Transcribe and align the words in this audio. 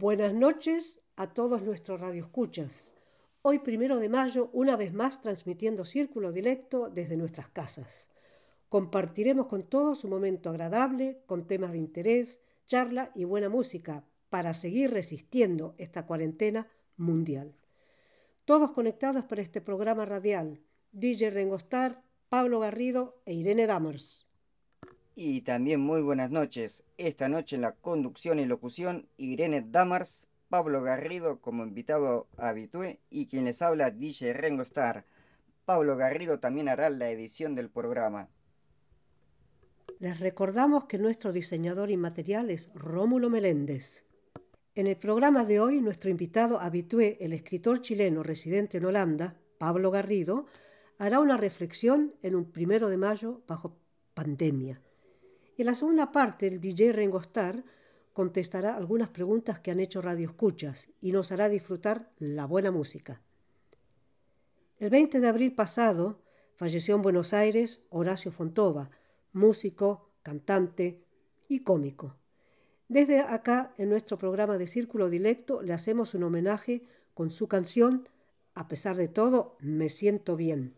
Buenas 0.00 0.32
noches 0.32 1.00
a 1.16 1.34
todos 1.34 1.62
nuestros 1.62 2.00
radioescuchas. 2.00 2.94
Hoy, 3.42 3.58
primero 3.58 3.98
de 3.98 4.08
mayo, 4.08 4.48
una 4.52 4.76
vez 4.76 4.94
más 4.94 5.20
transmitiendo 5.20 5.84
Círculo 5.84 6.30
Directo 6.30 6.88
desde 6.88 7.16
nuestras 7.16 7.48
casas. 7.48 8.06
Compartiremos 8.68 9.48
con 9.48 9.64
todos 9.64 10.04
un 10.04 10.10
momento 10.10 10.50
agradable, 10.50 11.20
con 11.26 11.48
temas 11.48 11.72
de 11.72 11.78
interés, 11.78 12.38
charla 12.64 13.10
y 13.12 13.24
buena 13.24 13.48
música 13.48 14.04
para 14.30 14.54
seguir 14.54 14.92
resistiendo 14.92 15.74
esta 15.78 16.06
cuarentena 16.06 16.68
mundial. 16.96 17.56
Todos 18.44 18.70
conectados 18.70 19.24
para 19.24 19.42
este 19.42 19.60
programa 19.60 20.04
radial. 20.04 20.60
DJ 20.92 21.30
Rengostar, 21.30 22.04
Pablo 22.28 22.60
Garrido 22.60 23.20
e 23.26 23.34
Irene 23.34 23.66
Damers. 23.66 24.27
Y 25.20 25.40
también 25.40 25.80
muy 25.80 26.00
buenas 26.00 26.30
noches. 26.30 26.84
Esta 26.96 27.28
noche 27.28 27.56
en 27.56 27.62
la 27.62 27.72
conducción 27.72 28.38
y 28.38 28.44
locución, 28.44 29.08
Irene 29.16 29.66
Damars, 29.68 30.28
Pablo 30.48 30.80
Garrido 30.80 31.40
como 31.40 31.64
invitado 31.64 32.28
habitué 32.36 33.00
y 33.10 33.26
quien 33.26 33.46
les 33.46 33.60
habla 33.60 33.90
DJ 33.90 34.32
Rengo 34.32 34.62
Star. 34.62 35.06
Pablo 35.64 35.96
Garrido 35.96 36.38
también 36.38 36.68
hará 36.68 36.88
la 36.88 37.10
edición 37.10 37.56
del 37.56 37.68
programa. 37.68 38.28
Les 39.98 40.20
recordamos 40.20 40.84
que 40.84 40.98
nuestro 40.98 41.32
diseñador 41.32 41.90
inmaterial 41.90 42.48
es 42.50 42.70
Rómulo 42.72 43.28
Meléndez. 43.28 44.04
En 44.76 44.86
el 44.86 44.98
programa 44.98 45.44
de 45.44 45.58
hoy, 45.58 45.80
nuestro 45.80 46.10
invitado 46.10 46.60
habitué, 46.60 47.16
el 47.18 47.32
escritor 47.32 47.82
chileno 47.82 48.22
residente 48.22 48.78
en 48.78 48.84
Holanda, 48.84 49.34
Pablo 49.58 49.90
Garrido, 49.90 50.46
hará 50.96 51.18
una 51.18 51.36
reflexión 51.36 52.14
en 52.22 52.36
un 52.36 52.52
primero 52.52 52.88
de 52.88 52.98
mayo 52.98 53.42
bajo 53.48 53.76
pandemia 54.14 54.80
en 55.62 55.66
la 55.66 55.74
segunda 55.74 56.12
parte, 56.12 56.46
el 56.46 56.60
DJ 56.60 56.92
Rengostar 56.92 57.64
contestará 58.12 58.76
algunas 58.76 59.08
preguntas 59.08 59.58
que 59.58 59.72
han 59.72 59.80
hecho 59.80 60.00
Radio 60.00 60.28
Escuchas 60.28 60.88
y 61.00 61.10
nos 61.10 61.32
hará 61.32 61.48
disfrutar 61.48 62.10
la 62.18 62.46
buena 62.46 62.70
música. 62.70 63.20
El 64.78 64.90
20 64.90 65.18
de 65.18 65.28
abril 65.28 65.52
pasado 65.52 66.20
falleció 66.54 66.94
en 66.94 67.02
Buenos 67.02 67.32
Aires 67.32 67.82
Horacio 67.90 68.30
Fontova, 68.30 68.90
músico, 69.32 70.10
cantante 70.22 71.02
y 71.48 71.60
cómico. 71.60 72.14
Desde 72.86 73.20
acá, 73.20 73.74
en 73.78 73.90
nuestro 73.90 74.16
programa 74.16 74.58
de 74.58 74.68
Círculo 74.68 75.10
Directo, 75.10 75.60
le 75.62 75.72
hacemos 75.72 76.14
un 76.14 76.22
homenaje 76.22 76.84
con 77.14 77.30
su 77.30 77.48
canción 77.48 78.08
A 78.54 78.68
pesar 78.68 78.96
de 78.96 79.08
todo, 79.08 79.56
me 79.60 79.88
siento 79.88 80.36
bien. 80.36 80.77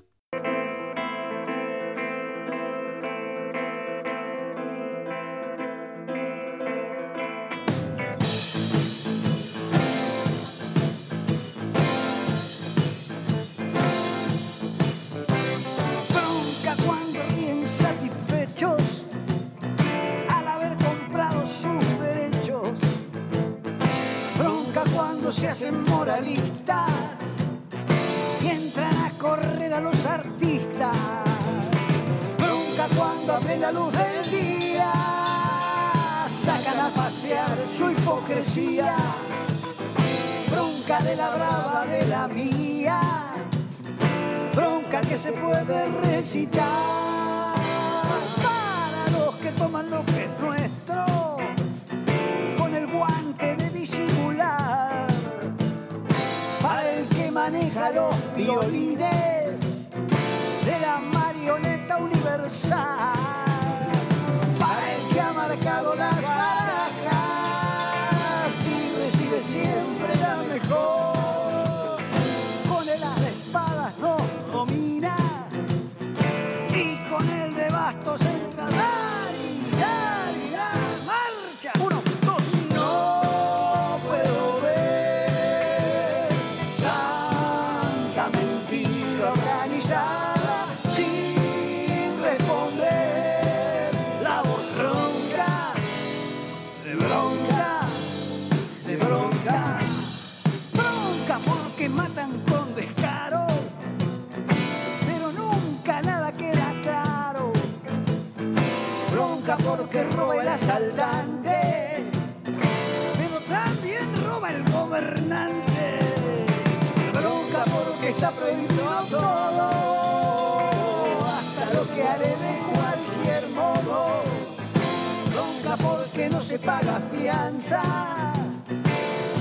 Paga 126.60 127.02
fianza, 127.12 127.82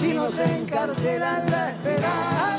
si 0.01 0.13
nos 0.13 0.39
encarcelan 0.39 1.51
la 1.51 1.71
esperanza. 1.71 2.56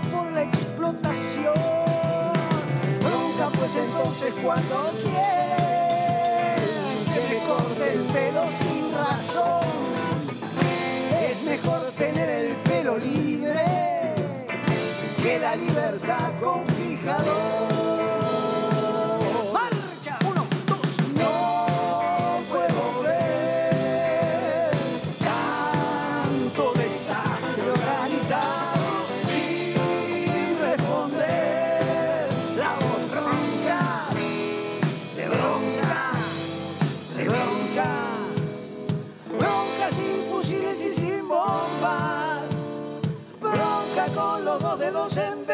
Por 0.00 0.30
la 0.32 0.42
explotación. 0.42 1.54
Bronca 3.00 3.48
pues 3.58 3.76
entonces 3.76 4.34
cuando 4.42 4.90
quieren 5.02 6.56
que 7.12 7.20
me 7.34 7.38
corte 7.46 7.92
el 7.94 8.00
pelo 8.02 8.44
sin 8.58 8.92
razón. 8.92 9.66
Es 11.30 11.42
mejor 11.44 11.90
tener 11.98 12.28
el 12.28 12.56
pelo 12.56 12.98
libre 12.98 13.64
que 15.22 15.38
la 15.38 15.56
libertad 15.56 16.30
con 16.42 16.66
fijador. 16.66 17.75
Los 45.06 45.45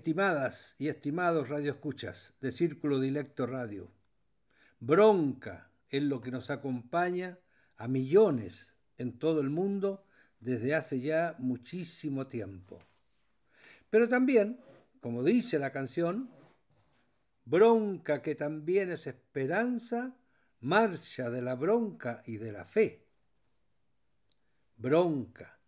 estimadas 0.00 0.76
y 0.78 0.88
estimados 0.88 1.50
radioescuchas 1.50 2.32
de 2.40 2.52
Círculo 2.52 3.00
Dilecto 3.00 3.46
Radio. 3.46 3.92
Bronca 4.78 5.70
es 5.90 6.02
lo 6.02 6.22
que 6.22 6.30
nos 6.30 6.48
acompaña 6.48 7.38
a 7.76 7.86
millones 7.86 8.74
en 8.96 9.18
todo 9.18 9.42
el 9.42 9.50
mundo 9.50 10.06
desde 10.38 10.74
hace 10.74 11.00
ya 11.00 11.36
muchísimo 11.38 12.26
tiempo. 12.26 12.78
Pero 13.90 14.08
también, 14.08 14.58
como 15.02 15.22
dice 15.22 15.58
la 15.58 15.70
canción, 15.70 16.30
bronca 17.44 18.22
que 18.22 18.34
también 18.34 18.90
es 18.90 19.06
esperanza, 19.06 20.16
marcha 20.60 21.28
de 21.28 21.42
la 21.42 21.56
bronca 21.56 22.22
y 22.24 22.38
de 22.38 22.52
la 22.52 22.64
fe. 22.64 23.04
Bronca, 24.78 25.58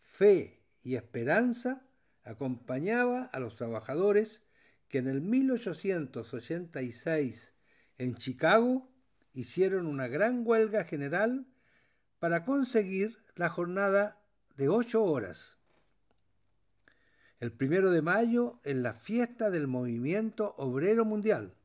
fe 0.00 0.62
y 0.80 0.94
esperanza 0.94 1.89
acompañaba 2.30 3.24
a 3.24 3.40
los 3.40 3.56
trabajadores 3.56 4.42
que 4.88 4.98
en 4.98 5.08
el 5.08 5.20
1886 5.20 7.52
en 7.98 8.14
Chicago 8.14 8.88
hicieron 9.34 9.86
una 9.86 10.06
gran 10.06 10.46
huelga 10.46 10.84
general 10.84 11.48
para 12.20 12.44
conseguir 12.44 13.18
la 13.34 13.48
jornada 13.48 14.22
de 14.56 14.68
ocho 14.68 15.02
horas. 15.02 15.58
El 17.40 17.50
primero 17.50 17.90
de 17.90 18.02
mayo 18.02 18.60
en 18.62 18.84
la 18.84 18.94
fiesta 18.94 19.50
del 19.50 19.66
movimiento 19.66 20.54
obrero 20.56 21.04
mundial. 21.04 21.56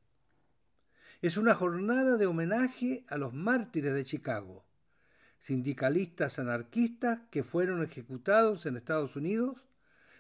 Es 1.22 1.38
una 1.38 1.54
jornada 1.54 2.18
de 2.18 2.26
homenaje 2.26 3.06
a 3.08 3.18
los 3.18 3.36
mártires 3.36 3.94
de 3.94 4.04
Chicago, 4.04 4.66
sindicalistas 5.38 6.40
anarquistas 6.40 7.20
que 7.30 7.44
fueron 7.44 7.84
ejecutados 7.84 8.66
en 8.66 8.78
Estados 8.78 9.16
Unidos 9.16 9.64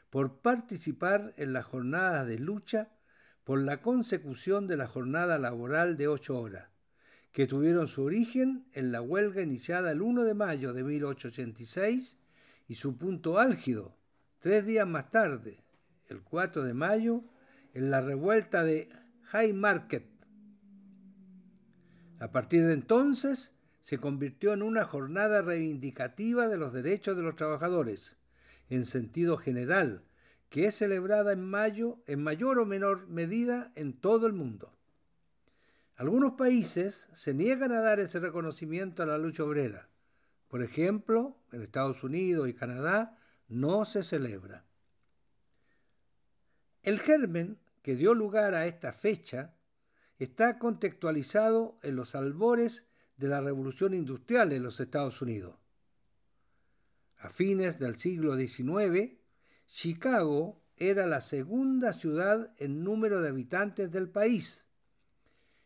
por 0.09 0.41
participar 0.41 1.33
en 1.37 1.53
las 1.53 1.65
jornadas 1.65 2.27
de 2.27 2.39
lucha 2.39 2.89
por 3.43 3.59
la 3.59 3.81
consecución 3.81 4.67
de 4.67 4.77
la 4.77 4.87
jornada 4.87 5.37
laboral 5.37 5.97
de 5.97 6.07
ocho 6.07 6.39
horas, 6.39 6.69
que 7.31 7.47
tuvieron 7.47 7.87
su 7.87 8.03
origen 8.03 8.65
en 8.73 8.91
la 8.91 9.01
huelga 9.01 9.41
iniciada 9.41 9.91
el 9.91 10.01
1 10.01 10.23
de 10.23 10.33
mayo 10.33 10.73
de 10.73 10.83
1886 10.83 12.17
y 12.67 12.75
su 12.75 12.97
punto 12.97 13.39
álgido, 13.39 13.95
tres 14.39 14.65
días 14.65 14.87
más 14.87 15.11
tarde, 15.11 15.63
el 16.07 16.21
4 16.21 16.63
de 16.63 16.73
mayo, 16.73 17.23
en 17.73 17.91
la 17.91 18.01
revuelta 18.01 18.63
de 18.63 18.89
Haymarket. 19.31 20.07
A 22.19 22.31
partir 22.31 22.65
de 22.65 22.73
entonces, 22.73 23.53
se 23.81 23.99
convirtió 23.99 24.53
en 24.53 24.63
una 24.63 24.85
jornada 24.85 25.41
reivindicativa 25.41 26.47
de 26.47 26.57
los 26.57 26.73
derechos 26.73 27.15
de 27.17 27.23
los 27.23 27.35
trabajadores, 27.35 28.17
en 28.69 28.85
sentido 28.85 29.37
general, 29.37 30.03
que 30.49 30.65
es 30.65 30.75
celebrada 30.75 31.33
en 31.33 31.41
mayo 31.41 31.99
en 32.07 32.23
mayor 32.23 32.59
o 32.59 32.65
menor 32.65 33.07
medida 33.07 33.71
en 33.75 33.93
todo 33.93 34.27
el 34.27 34.33
mundo. 34.33 34.71
Algunos 35.95 36.33
países 36.33 37.07
se 37.13 37.33
niegan 37.33 37.71
a 37.71 37.81
dar 37.81 37.99
ese 37.99 38.19
reconocimiento 38.19 39.03
a 39.03 39.05
la 39.05 39.17
lucha 39.17 39.43
obrera. 39.43 39.87
Por 40.49 40.61
ejemplo, 40.61 41.37
en 41.51 41.61
Estados 41.61 42.03
Unidos 42.03 42.49
y 42.49 42.53
Canadá 42.53 43.17
no 43.47 43.85
se 43.85 44.03
celebra. 44.03 44.65
El 46.83 46.99
germen 46.99 47.57
que 47.81 47.95
dio 47.95 48.13
lugar 48.13 48.55
a 48.55 48.67
esta 48.67 48.93
fecha 48.93 49.55
está 50.19 50.59
contextualizado 50.59 51.77
en 51.81 51.95
los 51.95 52.15
albores 52.15 52.85
de 53.17 53.27
la 53.27 53.41
revolución 53.41 53.93
industrial 53.93 54.51
en 54.51 54.63
los 54.63 54.79
Estados 54.79 55.21
Unidos. 55.21 55.55
A 57.17 57.29
fines 57.29 57.79
del 57.79 57.97
siglo 57.97 58.35
XIX, 58.35 59.13
Chicago 59.65 60.61
era 60.77 61.05
la 61.05 61.21
segunda 61.21 61.93
ciudad 61.93 62.53
en 62.57 62.83
número 62.83 63.21
de 63.21 63.29
habitantes 63.29 63.91
del 63.91 64.09
país 64.09 64.65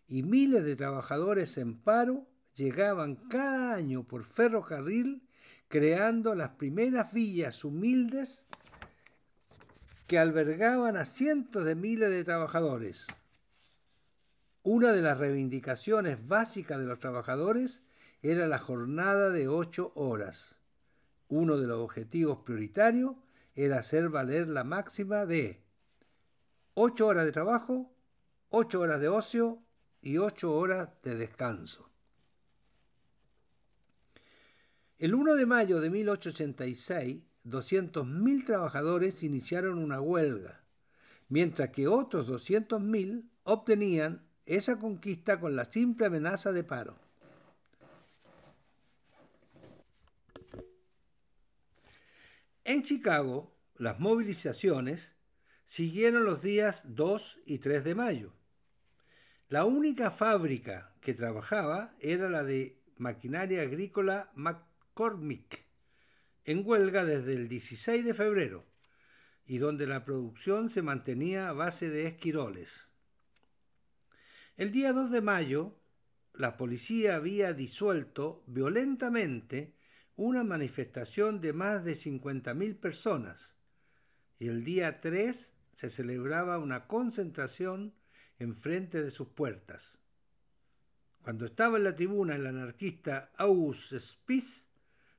y 0.09 0.23
miles 0.23 0.63
de 0.63 0.75
trabajadores 0.75 1.57
en 1.57 1.77
paro 1.77 2.27
llegaban 2.55 3.15
cada 3.15 3.75
año 3.75 4.03
por 4.03 4.23
ferrocarril 4.25 5.21
creando 5.67 6.33
las 6.33 6.49
primeras 6.49 7.13
villas 7.13 7.63
humildes 7.63 8.43
que 10.07 10.17
albergaban 10.17 10.97
a 10.97 11.05
cientos 11.05 11.63
de 11.63 11.75
miles 11.75 12.09
de 12.09 12.23
trabajadores. 12.23 13.05
Una 14.63 14.91
de 14.91 15.03
las 15.03 15.19
reivindicaciones 15.19 16.27
básicas 16.27 16.79
de 16.79 16.85
los 16.85 16.99
trabajadores 16.99 17.83
era 18.23 18.47
la 18.47 18.57
jornada 18.57 19.29
de 19.29 19.47
ocho 19.47 19.91
horas. 19.93 20.58
Uno 21.29 21.57
de 21.57 21.67
los 21.67 21.77
objetivos 21.77 22.39
prioritarios 22.39 23.15
era 23.55 23.79
hacer 23.79 24.09
valer 24.09 24.47
la 24.47 24.63
máxima 24.63 25.25
de 25.25 25.61
ocho 26.73 27.07
horas 27.07 27.25
de 27.25 27.31
trabajo, 27.31 27.93
ocho 28.49 28.81
horas 28.81 28.99
de 28.99 29.09
ocio 29.09 29.61
y 30.01 30.17
ocho 30.17 30.53
horas 30.55 30.89
de 31.03 31.15
descanso. 31.15 31.89
El 34.97 35.13
1 35.13 35.35
de 35.35 35.45
mayo 35.45 35.79
de 35.79 35.89
1886, 35.91 37.23
200.000 37.45 38.45
trabajadores 38.45 39.23
iniciaron 39.23 39.77
una 39.77 40.01
huelga, 40.01 40.63
mientras 41.29 41.69
que 41.69 41.87
otros 41.87 42.27
200.000 42.27 43.29
obtenían 43.43 44.25
esa 44.45 44.79
conquista 44.79 45.39
con 45.39 45.55
la 45.55 45.65
simple 45.65 46.07
amenaza 46.07 46.51
de 46.51 46.63
paro. 46.63 47.08
En 52.69 52.83
Chicago, 52.83 53.57
las 53.77 53.99
movilizaciones 53.99 55.15
siguieron 55.65 56.23
los 56.23 56.43
días 56.43 56.83
2 56.85 57.39
y 57.47 57.57
3 57.57 57.83
de 57.83 57.95
mayo. 57.95 58.31
La 59.47 59.65
única 59.65 60.11
fábrica 60.11 60.93
que 61.01 61.15
trabajaba 61.15 61.95
era 61.99 62.29
la 62.29 62.43
de 62.43 62.79
maquinaria 62.95 63.63
agrícola 63.63 64.31
McCormick, 64.35 65.65
en 66.45 66.61
huelga 66.63 67.05
desde 67.05 67.33
el 67.33 67.47
16 67.47 68.05
de 68.05 68.13
febrero, 68.13 68.67
y 69.47 69.57
donde 69.57 69.87
la 69.87 70.05
producción 70.05 70.69
se 70.69 70.83
mantenía 70.83 71.49
a 71.49 71.53
base 71.53 71.89
de 71.89 72.05
esquiroles. 72.05 72.87
El 74.57 74.71
día 74.71 74.93
2 74.93 75.09
de 75.09 75.21
mayo, 75.21 75.75
la 76.35 76.55
policía 76.55 77.15
había 77.15 77.51
disuelto 77.53 78.43
violentamente 78.45 79.78
una 80.19 80.43
manifestación 80.43 81.39
de 81.39 81.53
más 81.53 81.85
de 81.85 81.93
50.000 81.93 82.77
personas 82.77 83.55
y 84.37 84.49
el 84.49 84.65
día 84.65 84.99
3 84.99 85.53
se 85.71 85.89
celebraba 85.89 86.57
una 86.57 86.87
concentración 86.87 87.93
en 88.37 88.53
frente 88.53 89.01
de 89.01 89.11
sus 89.11 89.29
puertas. 89.29 89.97
Cuando 91.21 91.45
estaba 91.45 91.77
en 91.77 91.85
la 91.85 91.95
tribuna 91.95 92.35
el 92.35 92.47
anarquista 92.47 93.31
August 93.37 93.93
Spies, 93.93 94.67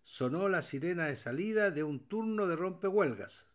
sonó 0.02 0.50
la 0.50 0.61
sirena 0.61 1.07
de 1.07 1.16
salida 1.16 1.71
de 1.71 1.83
un 1.83 2.07
turno 2.07 2.47
de 2.47 2.57
rompehuelgas. 2.57 3.47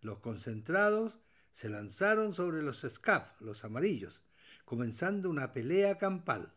Los 0.00 0.18
concentrados 0.18 1.20
se 1.52 1.68
lanzaron 1.68 2.34
sobre 2.34 2.62
los 2.62 2.80
SCAF, 2.80 3.40
los 3.40 3.62
amarillos, 3.62 4.20
comenzando 4.64 5.30
una 5.30 5.52
pelea 5.52 5.96
campal. 5.96 6.52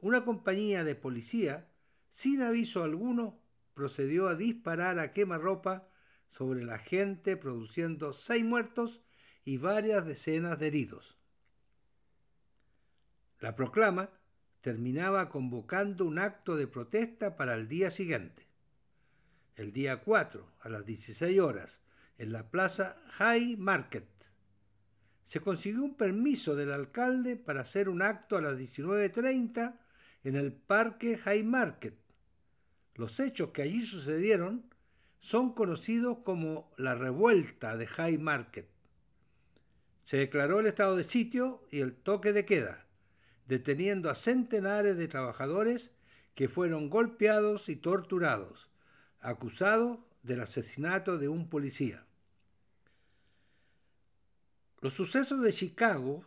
Una 0.00 0.24
compañía 0.24 0.82
de 0.82 0.96
policía, 0.96 1.69
sin 2.10 2.42
aviso 2.42 2.82
alguno, 2.82 3.40
procedió 3.74 4.28
a 4.28 4.34
disparar 4.34 4.98
a 4.98 5.12
quemarropa 5.12 5.88
sobre 6.28 6.64
la 6.64 6.78
gente, 6.78 7.36
produciendo 7.36 8.12
seis 8.12 8.44
muertos 8.44 9.00
y 9.44 9.56
varias 9.56 10.06
decenas 10.06 10.58
de 10.58 10.66
heridos. 10.68 11.18
La 13.40 13.56
proclama 13.56 14.10
terminaba 14.60 15.28
convocando 15.28 16.04
un 16.04 16.18
acto 16.18 16.56
de 16.56 16.66
protesta 16.66 17.36
para 17.36 17.54
el 17.54 17.68
día 17.68 17.90
siguiente. 17.90 18.46
El 19.56 19.72
día 19.72 20.02
4, 20.02 20.46
a 20.60 20.68
las 20.68 20.84
16 20.84 21.40
horas, 21.40 21.80
en 22.18 22.32
la 22.32 22.50
plaza 22.50 23.00
High 23.12 23.56
Market, 23.56 24.06
se 25.24 25.40
consiguió 25.40 25.82
un 25.82 25.96
permiso 25.96 26.54
del 26.54 26.72
alcalde 26.72 27.36
para 27.36 27.62
hacer 27.62 27.88
un 27.88 28.02
acto 28.02 28.36
a 28.36 28.42
las 28.42 28.58
19.30 28.58 29.79
en 30.24 30.36
el 30.36 30.52
Parque 30.52 31.18
High 31.18 31.44
Market. 31.44 31.94
Los 32.94 33.20
hechos 33.20 33.50
que 33.50 33.62
allí 33.62 33.84
sucedieron 33.84 34.70
son 35.18 35.54
conocidos 35.54 36.18
como 36.24 36.72
la 36.76 36.94
revuelta 36.94 37.76
de 37.76 37.86
High 37.86 38.18
Market. 38.18 38.68
Se 40.04 40.16
declaró 40.16 40.60
el 40.60 40.66
estado 40.66 40.96
de 40.96 41.04
sitio 41.04 41.66
y 41.70 41.80
el 41.80 41.94
toque 41.94 42.32
de 42.32 42.44
queda, 42.44 42.86
deteniendo 43.46 44.10
a 44.10 44.14
centenares 44.14 44.96
de 44.96 45.08
trabajadores 45.08 45.90
que 46.34 46.48
fueron 46.48 46.90
golpeados 46.90 47.68
y 47.68 47.76
torturados, 47.76 48.70
acusados 49.20 49.98
del 50.22 50.40
asesinato 50.40 51.18
de 51.18 51.28
un 51.28 51.48
policía. 51.48 52.06
Los 54.80 54.94
sucesos 54.94 55.42
de 55.42 55.52
Chicago, 55.52 56.24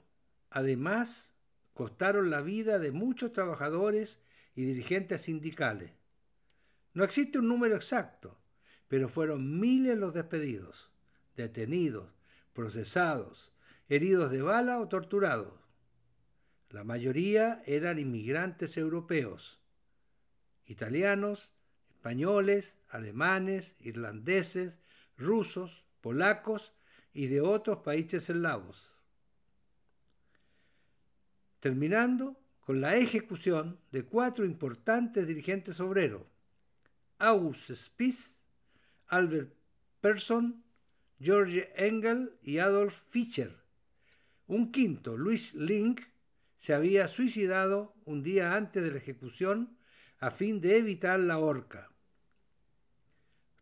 además, 0.52 1.33
costaron 1.74 2.30
la 2.30 2.42
vida 2.42 2.80
de 2.80 2.92
muchos 2.92 3.34
trabajadores 3.34 4.20
y 4.56 4.64
dirigentes 4.64 5.22
sindicales. 5.22 5.92
No 6.94 7.04
existe 7.04 7.40
un 7.40 7.48
número 7.48 7.76
exacto, 7.76 8.40
pero 8.88 9.10
fueron 9.10 9.60
miles 9.60 9.98
los 9.98 10.14
despedidos, 10.14 10.92
detenidos, 11.36 12.14
procesados, 12.54 13.52
heridos 13.90 14.32
de 14.32 14.42
bala 14.42 14.80
o 14.80 14.88
torturados. 14.88 15.54
La 16.70 16.84
mayoría 16.84 17.62
eran 17.66 18.00
inmigrantes 18.00 18.78
europeos, 18.78 19.60
italianos, 20.66 21.54
españoles, 21.90 22.76
alemanes, 22.90 23.76
irlandeses, 23.80 24.80
rusos, 25.18 25.86
polacos 26.02 26.74
y 27.14 27.28
de 27.28 27.42
otros 27.42 27.80
países 27.80 28.30
eslavos. 28.30 28.93
Terminando 31.64 32.38
con 32.60 32.82
la 32.82 32.98
ejecución 32.98 33.80
de 33.94 34.04
cuatro 34.04 34.44
importantes 34.44 35.26
dirigentes 35.26 35.80
obreros, 35.80 36.24
August 37.20 37.72
Spies, 37.72 38.36
Albert 39.08 39.56
Persson, 40.02 40.62
George 41.22 41.72
Engel 41.78 42.38
y 42.42 42.58
Adolf 42.58 42.94
Fischer. 43.08 43.64
Un 44.46 44.74
quinto, 44.74 45.16
Luis 45.16 45.54
Link, 45.54 46.02
se 46.58 46.74
había 46.74 47.08
suicidado 47.08 47.96
un 48.04 48.24
día 48.24 48.58
antes 48.58 48.84
de 48.84 48.92
la 48.92 48.98
ejecución 48.98 49.78
a 50.20 50.32
fin 50.32 50.60
de 50.60 50.76
evitar 50.76 51.18
la 51.22 51.40
horca. 51.40 51.90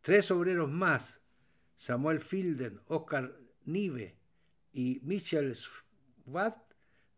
Tres 0.01 0.31
obreros 0.31 0.72
más, 0.72 1.22
Samuel 1.75 2.20
Filden, 2.20 2.81
Oscar 2.88 3.38
Nive 3.63 4.17
y 4.74 5.01
Michel 5.03 5.53
Schwatt, 5.53 6.71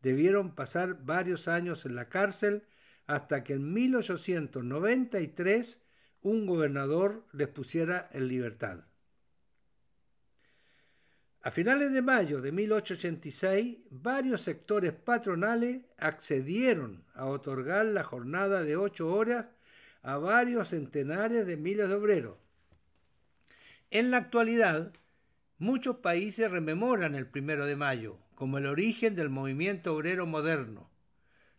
debieron 0.03 0.53
pasar 0.53 1.03
varios 1.03 1.47
años 1.47 1.87
en 1.87 1.95
la 1.95 2.09
cárcel 2.09 2.61
hasta 3.07 3.43
que 3.43 3.53
en 3.53 3.73
1893 3.73 5.81
un 6.21 6.45
gobernador 6.45 7.25
les 7.31 7.47
pusiera 7.47 8.09
en 8.11 8.27
libertad. 8.27 8.83
A 11.41 11.49
finales 11.51 11.91
de 11.91 12.01
mayo 12.01 12.41
de 12.41 12.53
1886, 12.53 13.79
varios 13.89 14.41
sectores 14.41 14.93
patronales 14.93 15.83
accedieron 15.97 17.03
a 17.13 17.25
otorgar 17.25 17.85
la 17.85 18.03
jornada 18.03 18.63
de 18.63 18.77
ocho 18.77 19.13
horas 19.13 19.47
a 20.01 20.17
varios 20.17 20.69
centenares 20.69 21.45
de 21.45 21.57
miles 21.57 21.89
de 21.89 21.95
obreros. 21.95 22.37
En 23.89 24.11
la 24.11 24.17
actualidad, 24.17 24.93
muchos 25.57 25.97
países 25.97 26.49
rememoran 26.49 27.15
el 27.15 27.27
primero 27.27 27.65
de 27.65 27.75
mayo 27.75 28.19
como 28.35 28.57
el 28.57 28.65
origen 28.65 29.15
del 29.15 29.29
movimiento 29.29 29.95
obrero 29.95 30.25
moderno. 30.25 30.89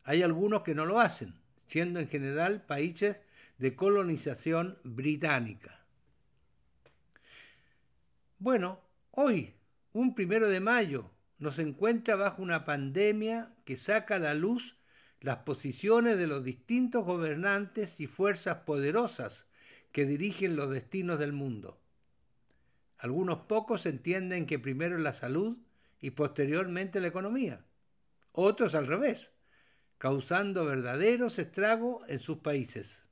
Hay 0.03 0.23
algunos 0.23 0.63
que 0.63 0.75
no 0.75 0.85
lo 0.85 1.01
hacen, 1.01 1.35
siendo 1.67 2.01
en 2.01 2.09
general 2.09 2.67
países 2.67 3.21
de 3.59 3.75
colonización 3.75 4.79
británica. 4.85 5.85
Bueno, 8.39 8.81
hoy, 9.13 9.55
un 9.93 10.15
primero 10.15 10.49
de 10.49 10.61
mayo, 10.61 11.11
nos 11.39 11.59
encuentra 11.59 12.17
bajo 12.17 12.43
una 12.43 12.65
pandemia 12.65 13.55
que 13.65 13.77
saca 13.77 14.17
a 14.17 14.19
la 14.19 14.35
luz 14.35 14.77
las 15.21 15.39
posiciones 15.39 16.19
de 16.19 16.27
los 16.27 16.45
distintos 16.45 17.05
gobernantes 17.07 18.01
y 18.01 18.07
fuerzas 18.07 18.59
poderosas 18.67 19.47
que 19.93 20.05
dirigen 20.05 20.57
los 20.57 20.71
destinos 20.71 21.19
del 21.19 21.33
mundo. 21.33 21.81
Algunos 22.99 23.41
pocos 23.41 23.87
entienden 23.87 24.47
que 24.47 24.59
primero 24.59 24.97
es 24.97 25.03
la 25.03 25.13
salud 25.13 25.59
y 26.01 26.11
posteriormente 26.11 27.01
la 27.01 27.09
economía. 27.09 27.65
Otros 28.33 28.75
al 28.75 28.87
revés, 28.87 29.33
causando 29.99 30.65
verdaderos 30.65 31.39
estragos 31.39 32.03
en 32.09 32.19
sus 32.21 32.39
países. 32.39 33.05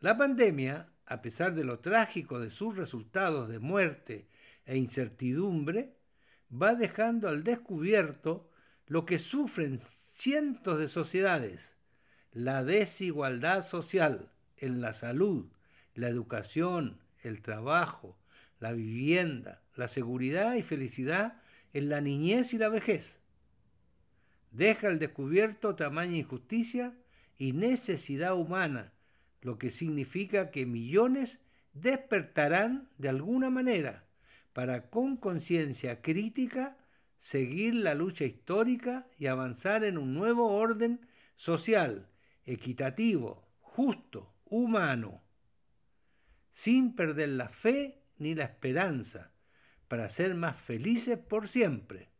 La 0.00 0.16
pandemia, 0.16 0.92
a 1.06 1.22
pesar 1.22 1.54
de 1.54 1.64
lo 1.64 1.78
trágico 1.78 2.40
de 2.40 2.50
sus 2.50 2.76
resultados 2.76 3.48
de 3.48 3.58
muerte 3.58 4.28
e 4.64 4.76
incertidumbre, 4.76 5.96
va 6.50 6.74
dejando 6.74 7.28
al 7.28 7.44
descubierto 7.44 8.50
lo 8.86 9.06
que 9.06 9.18
sufren 9.18 9.80
cientos 10.14 10.78
de 10.78 10.88
sociedades, 10.88 11.74
la 12.32 12.64
desigualdad 12.64 13.64
social 13.64 14.32
en 14.56 14.80
la 14.80 14.92
salud, 14.92 15.50
la 15.94 16.08
educación, 16.08 17.01
el 17.22 17.42
trabajo, 17.42 18.16
la 18.60 18.72
vivienda, 18.72 19.62
la 19.74 19.88
seguridad 19.88 20.54
y 20.54 20.62
felicidad 20.62 21.40
en 21.72 21.88
la 21.88 22.00
niñez 22.00 22.54
y 22.54 22.58
la 22.58 22.68
vejez. 22.68 23.20
Deja 24.50 24.88
al 24.88 24.98
descubierto 24.98 25.74
tamaña 25.74 26.16
injusticia 26.16 26.94
y 27.38 27.52
necesidad 27.52 28.34
humana 28.34 28.92
lo 29.42 29.58
que 29.58 29.70
significa 29.70 30.50
que 30.50 30.66
millones 30.66 31.40
despertarán 31.74 32.88
de 32.98 33.08
alguna 33.08 33.50
manera 33.50 34.04
para 34.52 34.88
con 34.88 35.16
conciencia 35.16 36.00
crítica 36.00 36.76
seguir 37.18 37.74
la 37.74 37.94
lucha 37.94 38.24
histórica 38.24 39.06
y 39.18 39.26
avanzar 39.26 39.84
en 39.84 39.98
un 39.98 40.14
nuevo 40.14 40.52
orden 40.54 41.00
social, 41.36 42.08
equitativo, 42.44 43.48
justo, 43.60 44.32
humano, 44.44 45.22
sin 46.52 46.94
perder 46.94 47.30
la 47.30 47.48
fe 47.48 48.04
ni 48.18 48.34
la 48.34 48.44
esperanza, 48.44 49.32
para 49.88 50.08
ser 50.08 50.34
más 50.34 50.56
felices 50.56 51.18
por 51.18 51.48
siempre. 51.48 52.10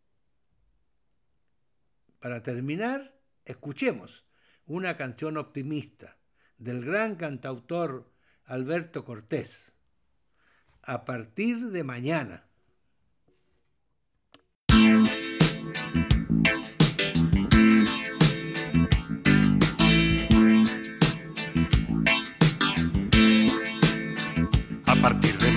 Para 2.18 2.42
terminar, 2.42 3.18
escuchemos 3.44 4.26
una 4.66 4.96
canción 4.96 5.36
optimista 5.36 6.18
del 6.58 6.84
gran 6.84 7.16
cantautor 7.16 8.12
Alberto 8.44 9.04
Cortés. 9.04 9.74
A 10.82 11.04
partir 11.04 11.70
de 11.70 11.84
mañana. 11.84 12.48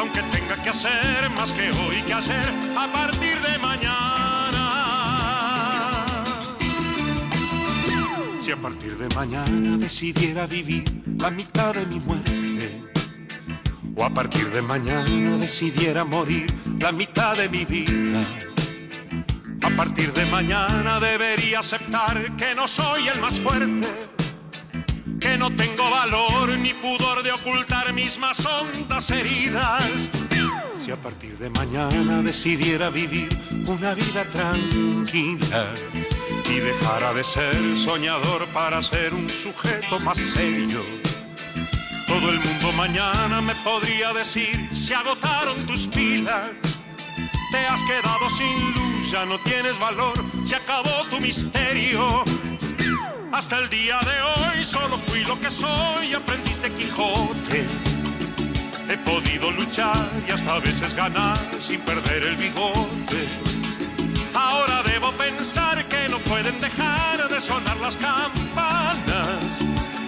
aunque 0.00 0.22
tenga 0.22 0.56
que 0.62 0.70
hacer 0.70 1.28
más 1.36 1.52
que 1.52 1.70
hoy 1.70 2.02
que 2.06 2.14
ayer 2.14 2.54
a 2.76 2.90
partir 2.90 3.38
de 3.40 3.58
mañana. 3.58 4.64
Si 8.42 8.50
a 8.50 8.56
partir 8.56 8.96
de 8.96 9.14
mañana 9.14 9.76
decidiera 9.76 10.46
vivir 10.46 10.84
la 11.18 11.30
mitad 11.30 11.74
de 11.74 11.84
mi 11.84 12.00
muerte, 12.00 12.78
o 13.94 14.02
a 14.02 14.10
partir 14.10 14.50
de 14.50 14.62
mañana 14.62 15.36
decidiera 15.36 16.04
morir 16.04 16.46
la 16.78 16.92
mitad 16.92 17.36
de 17.36 17.50
mi 17.50 17.66
vida, 17.66 18.22
a 19.62 19.70
partir 19.76 20.14
de 20.14 20.24
mañana 20.26 20.98
debería 20.98 21.58
aceptar 21.58 22.36
que 22.36 22.54
no 22.54 22.66
soy 22.66 23.08
el 23.08 23.20
más 23.20 23.38
fuerte, 23.38 23.86
que 25.20 25.36
no 25.36 25.54
tengo 25.54 25.90
valor 25.90 26.58
ni 26.58 26.72
pudor 26.72 27.22
de 27.22 27.30
ocultar 27.30 27.92
mis 27.92 28.18
más 28.18 28.44
hondas 28.46 29.10
heridas. 29.10 30.10
Si 30.82 30.90
a 30.90 31.00
partir 31.00 31.36
de 31.36 31.50
mañana 31.50 32.22
decidiera 32.22 32.88
vivir 32.88 33.28
una 33.66 33.94
vida 33.94 34.24
tranquila 34.24 35.66
y 36.48 36.54
dejara 36.60 37.12
de 37.12 37.22
ser 37.22 37.78
soñador 37.78 38.48
para 38.48 38.80
ser 38.82 39.12
un 39.12 39.28
sujeto 39.28 40.00
más 40.00 40.16
serio, 40.16 40.82
todo 42.06 42.30
el 42.30 42.40
mundo 42.40 42.72
mañana 42.72 43.42
me 43.42 43.54
podría 43.56 44.12
decir, 44.14 44.68
se 44.72 44.94
agotaron 44.94 45.64
tus 45.66 45.86
pilas, 45.88 46.50
te 47.52 47.58
has 47.58 47.82
quedado 47.82 48.30
sin 48.30 48.74
luz, 48.74 49.10
ya 49.12 49.26
no 49.26 49.38
tienes 49.40 49.78
valor, 49.78 50.14
se 50.42 50.56
acabó 50.56 51.04
tu 51.10 51.20
misterio. 51.20 52.24
Hasta 53.32 53.58
el 53.58 53.70
día 53.70 53.98
de 54.00 54.22
hoy 54.22 54.64
solo 54.64 54.98
fui 54.98 55.24
lo 55.24 55.38
que 55.38 55.50
soy, 55.50 56.14
aprendiz 56.14 56.60
de 56.60 56.72
Quijote. 56.72 57.66
He 58.88 58.98
podido 58.98 59.52
luchar 59.52 60.10
y 60.26 60.32
hasta 60.32 60.56
a 60.56 60.58
veces 60.58 60.92
ganar 60.94 61.38
sin 61.60 61.80
perder 61.82 62.24
el 62.24 62.36
bigote. 62.36 63.28
Ahora 64.34 64.82
debo 64.82 65.12
pensar 65.12 65.86
que 65.86 66.08
no 66.08 66.18
pueden 66.18 66.60
dejar 66.60 67.28
de 67.28 67.40
sonar 67.40 67.76
las 67.76 67.96
campanas, 67.96 69.58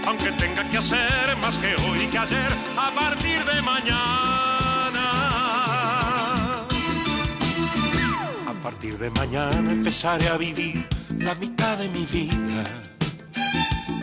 aunque 0.05 0.33
tenga 0.33 0.69
que 0.69 0.79
hacer 0.79 1.37
más 1.41 1.59
que 1.59 1.77
hoy 1.77 2.01
y 2.05 2.07
que 2.09 2.19
ayer 2.19 2.53
a 2.77 2.91
partir 2.91 3.45
de 3.45 3.63
mañana. 3.63 5.07
A 8.49 8.55
partir 8.63 8.99
de 8.99 9.11
mañana 9.11 9.71
empezaré 9.71 10.29
a 10.29 10.37
vivir 10.37 10.89
la 11.19 11.37
mitad 11.37 11.79
de 11.79 11.89
mi 11.89 12.05
vida. 12.05 12.65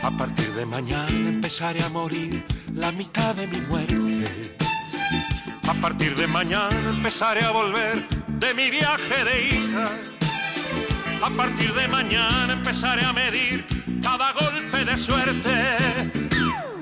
A 0.02 0.12
partir 0.12 0.54
de 0.54 0.66
mañana 0.66 1.30
empezaré 1.30 1.84
a 1.84 1.90
morir 1.90 2.46
la 2.74 2.92
mitad 2.92 3.36
de 3.36 3.48
mi 3.48 3.60
muerte. 3.62 4.56
A 5.68 5.74
partir 5.74 6.16
de 6.16 6.28
mañana 6.28 6.90
empezaré 6.90 7.44
a 7.44 7.52
volver 7.52 8.08
de 8.28 8.54
mi 8.54 8.70
viaje 8.70 9.24
de 9.24 9.46
hija. 9.48 9.90
A 11.22 11.30
partir 11.30 11.74
de 11.74 11.88
mañana 11.88 12.54
empezaré 12.54 13.04
a 13.04 13.14
medir 13.14 13.66
cada 14.02 14.32
golpe 14.34 14.86
de 14.86 14.98
suerte. 14.98 15.52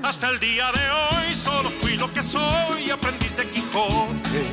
Hasta 0.03 0.29
el 0.29 0.39
día 0.39 0.71
de 0.71 0.89
hoy 0.89 1.35
solo 1.35 1.69
fui 1.69 1.97
lo 1.97 2.11
que 2.13 2.21
soy, 2.21 2.89
aprendiz 2.91 3.35
de 3.35 3.49
Quijote. 3.49 4.45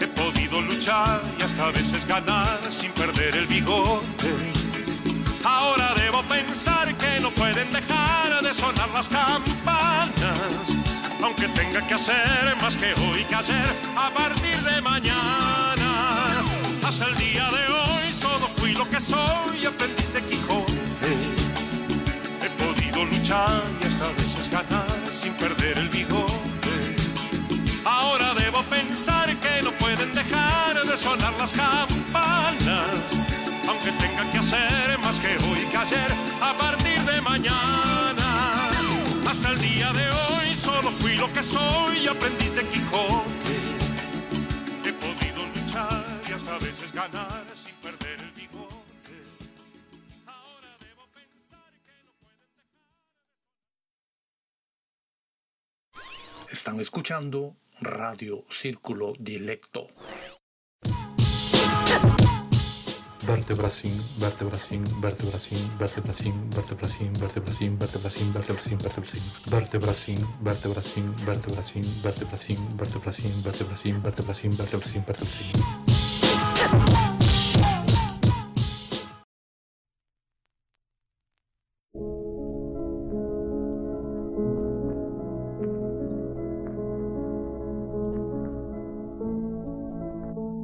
He 0.00 0.06
podido 0.08 0.60
luchar 0.62 1.20
y 1.38 1.42
hasta 1.42 1.68
a 1.68 1.70
veces 1.70 2.06
ganar 2.06 2.60
sin 2.70 2.92
perder 2.92 3.36
el 3.36 3.46
bigote. 3.46 4.52
Ahora 5.44 5.92
pensar 6.28 6.94
que 6.96 7.20
no 7.20 7.30
pueden 7.32 7.70
dejar 7.70 8.42
de 8.42 8.54
sonar 8.54 8.90
las 8.90 9.08
campanas, 9.08 10.66
aunque 11.22 11.48
tenga 11.48 11.86
que 11.86 11.94
hacer 11.94 12.56
más 12.60 12.76
que 12.76 12.92
hoy 12.94 13.24
que 13.24 13.34
ayer 13.34 13.76
a 13.96 14.10
partir 14.10 14.60
de 14.62 14.80
mañana. 14.82 16.42
Hasta 16.82 17.06
el 17.06 17.16
día 17.16 17.48
de 17.50 17.72
hoy 17.72 18.12
solo 18.12 18.48
fui 18.56 18.72
lo 18.72 18.88
que 18.88 19.00
soy, 19.00 19.64
aprendiz 19.66 20.12
de 20.12 20.22
Quijote. 20.24 21.12
He 22.42 22.50
podido 22.62 23.04
luchar 23.04 23.62
y 23.82 23.86
hasta 23.86 24.06
veces 24.12 24.48
ganar 24.50 24.86
sin 25.10 25.32
perder 25.34 25.78
el 25.78 25.88
bigote. 25.88 26.96
Ahora 27.84 28.34
debo 28.34 28.62
pensar 28.64 29.34
que 29.36 29.62
no 29.62 29.72
pueden 29.72 30.12
dejar 30.14 30.84
de 30.84 30.96
sonar 30.96 31.34
las 31.38 31.52
campanas, 31.52 33.04
aunque 33.68 33.90
tenga 33.92 34.30
que 34.30 34.38
hacer 34.38 34.81
ayer 35.82 36.12
a 36.40 36.56
partir 36.56 37.00
de 37.02 37.20
mañana. 37.20 38.70
Hasta 39.28 39.50
el 39.50 39.58
día 39.58 39.92
de 39.92 40.06
hoy 40.06 40.54
solo 40.54 40.90
fui 40.92 41.16
lo 41.16 41.32
que 41.32 41.42
soy, 41.42 42.06
aprendiz 42.06 42.54
de 42.54 42.64
Quijote. 42.68 43.56
He 44.84 44.92
podido 44.92 45.40
luchar 45.54 46.22
y 46.28 46.32
hasta 46.32 46.54
a 46.54 46.58
veces 46.58 46.92
ganar 46.92 47.44
sin 47.54 47.74
perder 47.86 48.20
el 48.20 48.30
bigote. 48.30 49.16
Ahora 50.26 50.70
debo 50.86 51.04
pensar 51.18 51.72
que 51.84 51.94
no 52.06 52.12
pueden 52.20 52.48
Están 56.52 56.78
escuchando 56.80 57.56
Radio 57.80 58.44
Círculo 58.50 59.14
Dilecto. 59.18 59.88
Vertebracín, 63.32 63.98
vertebracín, 64.18 64.84
vertebracín, 65.00 65.58
vertebracín, 65.78 66.50
vertebracín, 66.50 67.12
vertebracín, 67.18 67.78
vertebracín, 67.78 68.32
vertebracín, 68.34 68.76
vertebracín, 68.76 68.76
vertebracín, 69.48 70.26
vertebracín, 70.44 71.14
vertebracín, 71.24 71.86
vertebracín, 72.02 72.62
vertebracín, 73.42 73.42
vertebracín, 73.42 74.02
vertebracín, 74.02 74.56
vertebracín, 74.58 75.04
vertebracín. 75.06 75.52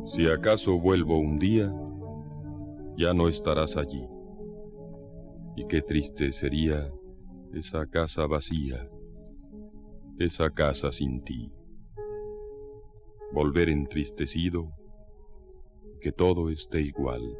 Si 0.07 0.29
acaso 0.29 0.79
vuelvo 0.79 1.19
un 1.19 1.39
día, 1.39 1.73
ya 2.99 3.15
no 3.15 3.29
estarás 3.29 3.77
allí. 3.77 4.05
Y 5.55 5.69
qué 5.69 5.83
triste 5.83 6.33
sería 6.33 6.93
esa 7.55 7.87
casa 7.87 8.27
vacía, 8.27 8.91
esa 10.19 10.51
casa 10.51 10.91
sin 10.91 11.23
ti. 11.23 11.53
Volver 13.33 13.69
entristecido, 13.69 14.73
que 16.01 16.11
todo 16.11 16.51
esté 16.51 16.81
igual. 16.81 17.39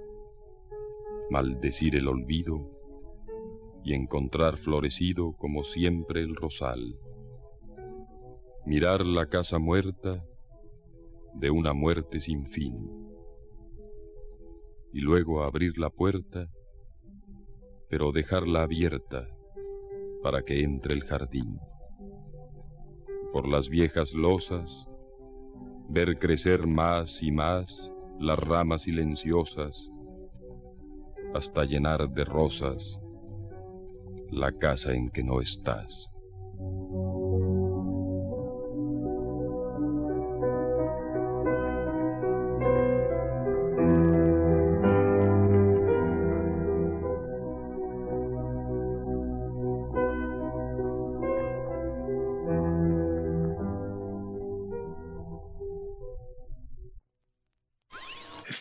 Maldecir 1.29 1.97
el 1.97 2.07
olvido 2.07 2.71
y 3.83 3.95
encontrar 3.95 4.59
florecido 4.59 5.33
como 5.33 5.65
siempre 5.65 6.21
el 6.23 6.37
rosal. 6.37 6.97
Mirar 8.65 9.05
la 9.05 9.27
casa 9.27 9.59
muerta 9.59 10.25
de 11.35 11.51
una 11.51 11.73
muerte 11.73 12.21
sin 12.21 12.47
fin. 12.47 13.08
Y 14.93 15.01
luego 15.01 15.43
abrir 15.43 15.79
la 15.79 15.91
puerta, 15.91 16.49
pero 17.89 18.13
dejarla 18.13 18.63
abierta 18.63 19.29
para 20.23 20.43
que 20.43 20.63
entre 20.63 20.95
el 20.95 21.05
jardín. 21.05 21.59
Por 23.33 23.47
las 23.47 23.69
viejas 23.69 24.15
losas, 24.15 24.87
ver 25.89 26.19
crecer 26.19 26.67
más 26.67 27.23
y 27.23 27.31
más 27.31 27.93
las 28.19 28.39
ramas 28.39 28.83
silenciosas 28.83 29.91
hasta 31.35 31.65
llenar 31.65 32.11
de 32.11 32.25
rosas 32.25 33.01
la 34.31 34.53
casa 34.53 34.93
en 34.93 35.11
que 35.11 35.23
no 35.23 35.41
estás. 35.41 36.08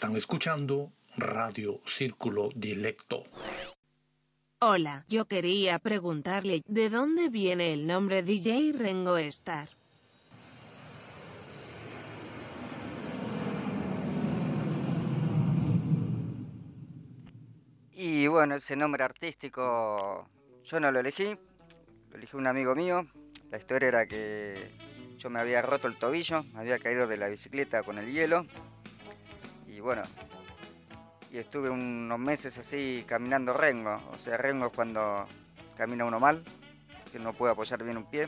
Están 0.08 0.16
escuchando 0.16 0.94
Radio 1.18 1.82
Círculo 1.86 2.48
Dilecto. 2.56 3.26
Hola, 4.60 5.04
yo 5.10 5.26
quería 5.26 5.80
preguntarle, 5.80 6.64
¿de 6.66 6.90
dónde 6.90 7.28
viene 7.28 7.74
el 7.74 7.86
nombre 7.86 8.24
DJ 8.24 8.72
Rengo 8.72 9.18
Star? 9.18 9.68
Y 17.92 18.28
bueno, 18.28 18.56
ese 18.56 18.78
nombre 18.78 19.04
artístico 19.04 20.30
yo 20.64 20.80
no 20.80 20.90
lo 20.90 21.02
elegí, 21.02 21.38
lo 22.12 22.18
eligió 22.18 22.40
un 22.40 22.48
amigo 22.48 22.76
mío. 22.76 23.06
La 23.52 23.58
historia 23.58 23.90
era 23.90 24.06
que 24.08 24.72
yo 25.18 25.30
me 25.30 25.42
había 25.42 25.62
roto 25.62 25.90
el 25.90 25.98
tobillo, 25.98 26.44
me 26.54 26.62
había 26.62 26.80
caído 26.80 27.08
de 27.08 27.18
la 27.18 27.28
bicicleta 27.28 27.84
con 27.84 27.98
el 27.98 28.14
hielo. 28.14 28.46
Y 29.78 29.80
bueno, 29.80 30.02
y 31.32 31.38
estuve 31.38 31.70
unos 31.70 32.18
meses 32.18 32.58
así 32.58 33.06
caminando 33.08 33.54
rengo. 33.54 34.02
O 34.12 34.18
sea, 34.18 34.36
rengo 34.36 34.66
es 34.66 34.74
cuando 34.74 35.28
camina 35.78 36.04
uno 36.04 36.20
mal, 36.20 36.44
que 37.12 37.20
no 37.20 37.32
puede 37.34 37.52
apoyar 37.52 37.84
bien 37.84 37.98
un 37.98 38.10
pie. 38.10 38.28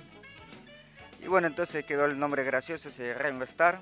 Y 1.19 1.25
bueno, 1.25 1.47
entonces 1.47 1.85
quedó 1.85 2.05
el 2.05 2.19
nombre 2.19 2.43
gracioso 2.43 2.89
ese 2.89 3.15
Rengo 3.15 3.45
Star. 3.45 3.81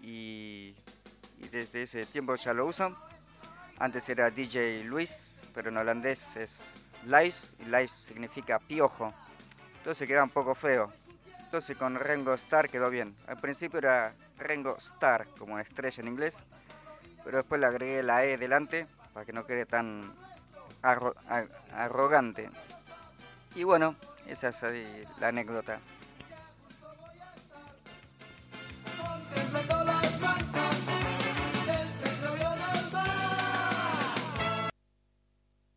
Y, 0.00 0.74
y 1.38 1.48
desde 1.52 1.82
ese 1.82 2.06
tiempo 2.06 2.34
ya 2.36 2.54
lo 2.54 2.64
uso. 2.64 2.96
Antes 3.78 4.08
era 4.08 4.30
DJ 4.30 4.82
Luis, 4.84 5.32
pero 5.54 5.68
en 5.68 5.76
holandés 5.76 6.38
es 6.38 6.88
Lice, 7.04 7.48
y 7.58 7.64
Lice 7.64 7.88
significa 7.88 8.58
piojo. 8.60 9.12
Entonces 9.76 10.08
queda 10.08 10.24
un 10.24 10.30
poco 10.30 10.54
feo. 10.54 10.90
Entonces 11.48 11.76
con 11.76 11.96
Rengo 11.96 12.32
Star 12.32 12.70
quedó 12.70 12.88
bien. 12.88 13.14
Al 13.26 13.38
principio 13.38 13.78
era 13.78 14.14
Rengo 14.38 14.76
Star, 14.78 15.26
como 15.38 15.58
estrella 15.58 16.02
en 16.02 16.08
inglés, 16.08 16.42
pero 17.24 17.38
después 17.38 17.60
le 17.60 17.66
agregué 17.66 18.02
la 18.02 18.24
E 18.24 18.38
delante 18.38 18.86
para 19.12 19.26
que 19.26 19.32
no 19.32 19.46
quede 19.46 19.66
tan 19.66 20.12
arrogante. 21.72 22.50
Y 23.54 23.64
bueno, 23.64 23.96
esa 24.26 24.48
es 24.48 24.62
la 25.18 25.28
anécdota. 25.28 25.80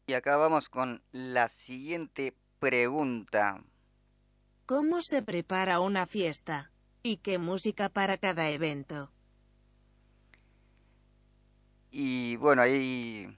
Y 0.08 0.14
acá 0.14 0.36
vamos 0.36 0.68
con 0.68 1.02
la 1.14 1.48
siguiente 1.48 2.36
pregunta. 2.60 3.64
¿Cómo 4.66 5.02
se 5.02 5.22
prepara 5.22 5.80
una 5.80 6.06
fiesta? 6.06 6.72
¿Y 7.02 7.18
qué 7.18 7.38
música 7.38 7.90
para 7.90 8.18
cada 8.18 8.50
evento? 8.50 9.12
Y 11.92 12.38
bueno, 12.38 12.62
ahí... 12.62 13.38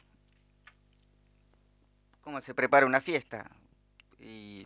¿Cómo 2.22 2.40
se 2.40 2.54
prepara 2.54 2.86
una 2.86 3.02
fiesta? 3.02 3.50
Y 4.20 4.66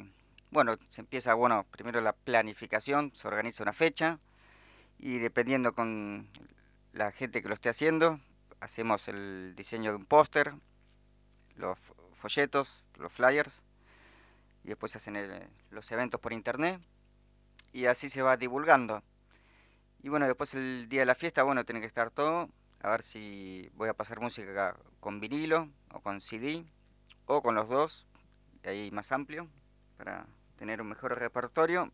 bueno, 0.51 0.77
se 0.89 1.01
empieza, 1.01 1.33
bueno, 1.33 1.65
primero 1.71 2.01
la 2.01 2.13
planificación, 2.13 3.11
se 3.15 3.27
organiza 3.27 3.63
una 3.63 3.73
fecha 3.73 4.19
y 4.99 5.17
dependiendo 5.17 5.73
con 5.73 6.29
la 6.93 7.11
gente 7.11 7.41
que 7.41 7.47
lo 7.47 7.53
esté 7.53 7.69
haciendo, 7.69 8.19
hacemos 8.59 9.07
el 9.07 9.53
diseño 9.55 9.91
de 9.91 9.97
un 9.97 10.05
póster, 10.05 10.53
los 11.55 11.77
folletos, 12.13 12.83
los 12.95 13.11
flyers, 13.11 13.63
y 14.63 14.69
después 14.69 14.95
hacen 14.95 15.49
los 15.69 15.91
eventos 15.91 16.19
por 16.19 16.33
internet, 16.33 16.81
y 17.73 17.85
así 17.85 18.09
se 18.09 18.21
va 18.21 18.37
divulgando. 18.37 19.03
Y 20.01 20.09
bueno, 20.09 20.25
después 20.27 20.53
el 20.55 20.89
día 20.89 21.01
de 21.01 21.05
la 21.05 21.15
fiesta, 21.15 21.43
bueno, 21.43 21.63
tiene 21.65 21.81
que 21.81 21.87
estar 21.87 22.11
todo, 22.11 22.49
a 22.81 22.89
ver 22.89 23.03
si 23.03 23.69
voy 23.75 23.89
a 23.89 23.93
pasar 23.93 24.19
música 24.19 24.77
con 24.99 25.19
vinilo 25.19 25.69
o 25.91 25.99
con 25.99 26.21
CD, 26.21 26.65
o 27.25 27.41
con 27.41 27.55
los 27.55 27.67
dos, 27.67 28.07
y 28.63 28.67
ahí 28.67 28.91
más 28.91 29.11
amplio, 29.11 29.47
para 29.97 30.25
tener 30.57 30.81
un 30.81 30.89
mejor 30.89 31.17
repertorio. 31.17 31.91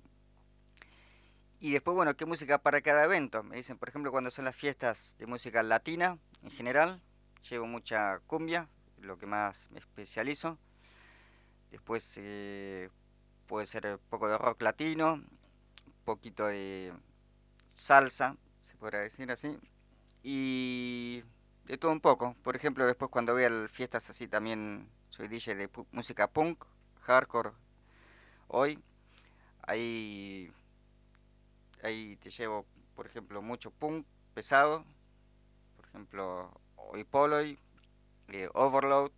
Y 1.60 1.72
después, 1.72 1.96
bueno, 1.96 2.16
¿qué 2.16 2.26
música 2.26 2.58
para 2.58 2.82
cada 2.82 3.06
evento? 3.06 3.44
Me 3.44 3.56
dicen, 3.56 3.78
por 3.78 3.90
ejemplo, 3.90 4.12
cuando 4.12 4.30
son 4.30 4.46
las 4.46 4.56
fiestas 4.56 5.16
de 5.18 5.28
música 5.28 5.64
latina, 5.64 6.18
en 6.42 6.52
general, 6.52 7.02
llevo 7.50 7.66
mucha 7.66 8.20
cumbia, 8.28 8.68
lo 9.00 9.18
que 9.18 9.26
más 9.26 9.70
me 9.72 9.80
especializo. 9.80 10.58
Después 11.72 12.14
eh, 12.18 12.90
puede 13.48 13.66
ser 13.66 13.88
un 13.88 14.00
poco 14.10 14.28
de 14.28 14.38
rock 14.38 14.62
latino, 14.62 15.14
un 15.14 15.26
poquito 16.04 16.48
de 16.48 16.94
salsa, 17.74 18.36
se 18.62 18.76
podría 18.76 19.00
decir 19.00 19.32
así. 19.32 19.58
Y 20.24 21.22
de 21.66 21.78
todo 21.78 21.92
un 21.92 22.00
poco. 22.00 22.36
Por 22.44 22.56
ejemplo, 22.56 22.86
después 22.86 23.12
cuando 23.12 23.34
voy 23.34 23.44
a 23.44 23.68
fiestas 23.68 24.10
así 24.10 24.28
también 24.28 24.90
soy 25.10 25.28
DJ 25.28 25.56
de 25.56 25.70
música 25.92 26.28
punk, 26.28 26.66
hardcore. 27.02 27.52
Hoy 28.48 28.82
ahí, 29.62 30.52
ahí 31.84 32.16
te 32.18 32.30
llevo, 32.30 32.66
por 32.96 33.06
ejemplo, 33.06 33.42
mucho 33.42 33.70
punk 33.72 34.06
pesado. 34.34 34.86
Por 35.76 35.88
ejemplo, 35.90 36.52
hoy 36.78 37.04
Poloy, 37.04 37.60
eh, 38.30 38.50
Overload. 38.54 39.12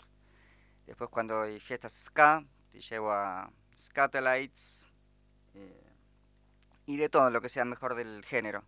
Después 0.87 1.09
cuando 1.09 1.43
hay 1.43 1.59
fiestas 1.59 1.93
ska, 1.93 2.43
te 2.71 2.81
llevo 2.81 3.11
a 3.11 3.51
Scatolites. 3.77 4.85
Eh, 5.53 5.81
y 6.87 6.97
de 6.97 7.09
todo 7.09 7.29
lo 7.29 7.41
que 7.41 7.49
sea 7.49 7.65
mejor 7.65 7.95
del 7.95 8.23
género. 8.25 8.63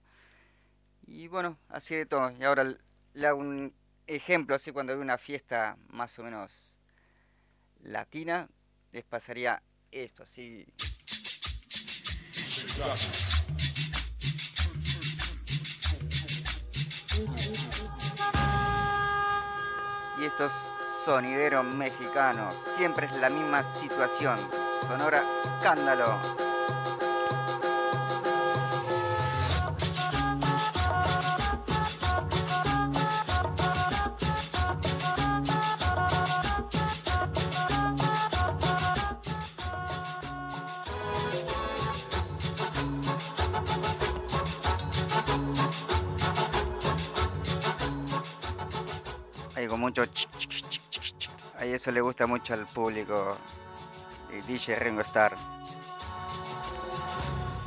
Y 1.08 1.30
bueno, 1.30 1.58
así 1.70 1.96
de 1.96 2.06
todo. 2.06 2.32
Y 2.32 2.44
ahora 2.44 2.66
le 3.14 3.28
hago 3.28 3.40
un 3.40 3.74
ejemplo, 4.06 4.56
así 4.56 4.72
cuando 4.72 4.94
hay 4.94 5.00
una 5.00 5.18
fiesta 5.18 5.78
más 5.88 6.20
o 6.20 6.24
menos 6.24 6.76
latina, 7.82 8.50
les 8.92 9.06
pasaría 9.06 9.64
esto, 9.90 10.24
así. 10.24 10.66
Y 20.20 20.26
estos 20.26 20.52
sonideros 21.06 21.64
mexicanos, 21.64 22.60
siempre 22.76 23.06
es 23.06 23.14
la 23.14 23.30
misma 23.30 23.64
situación. 23.64 24.40
Sonora 24.88 25.24
escándalo. 25.44 26.47
Con 49.78 49.82
mucho 49.82 50.06
ch, 50.08 50.28
ch, 50.40 50.64
ch. 50.90 51.30
Ahí 51.60 51.72
eso 51.72 51.92
le 51.92 52.02
gusta 52.02 52.26
mucho 52.26 52.56
al 52.56 52.66
público. 52.66 53.38
El 54.34 54.44
DJ 54.48 54.76
Ringo 54.80 55.02
Starr. 55.02 55.38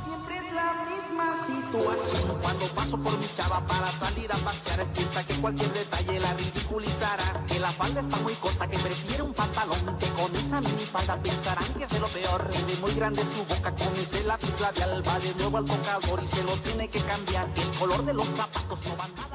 Siempre 0.03 0.35
es 0.37 0.53
la 0.53 0.73
misma 0.73 1.45
situación 1.47 2.41
Cuando 2.41 2.65
paso 2.67 2.97
por 2.97 3.17
mi 3.17 3.25
chava 3.35 3.65
para 3.65 3.89
salir 3.91 4.31
a 4.31 4.37
pasear 4.37 4.85
Piensa 4.93 5.23
que 5.25 5.33
cualquier 5.35 5.73
detalle 5.73 6.19
la 6.19 6.33
ridiculizará 6.33 7.45
Que 7.47 7.59
la 7.59 7.71
falda 7.71 8.01
está 8.01 8.17
muy 8.17 8.33
corta, 8.33 8.67
que 8.67 8.77
prefiere 8.77 9.23
un 9.23 9.33
pantalón 9.33 9.97
Que 9.97 10.07
con 10.09 10.35
esa 10.35 10.61
minifalda 10.61 11.15
pensarán 11.17 11.73
que 11.73 11.85
es 11.85 11.99
lo 11.99 12.07
peor 12.07 12.49
Que 12.49 12.75
muy 12.75 12.93
grande 12.93 13.23
su 13.23 13.43
boca 13.45 13.73
con 13.73 13.95
ese 13.95 14.23
lápiz 14.23 14.59
labial 14.59 15.01
Va 15.07 15.19
de 15.19 15.33
nuevo 15.35 15.57
al 15.57 15.65
tocador 15.65 16.23
y 16.23 16.27
se 16.27 16.43
lo 16.43 16.53
tiene 16.57 16.89
que 16.89 16.99
cambiar 16.99 17.51
Que 17.53 17.61
el 17.61 17.71
color 17.79 18.05
de 18.05 18.13
los 18.13 18.27
zapatos 18.27 18.79
no 18.85 18.97
va 18.97 19.07
nada 19.15 19.30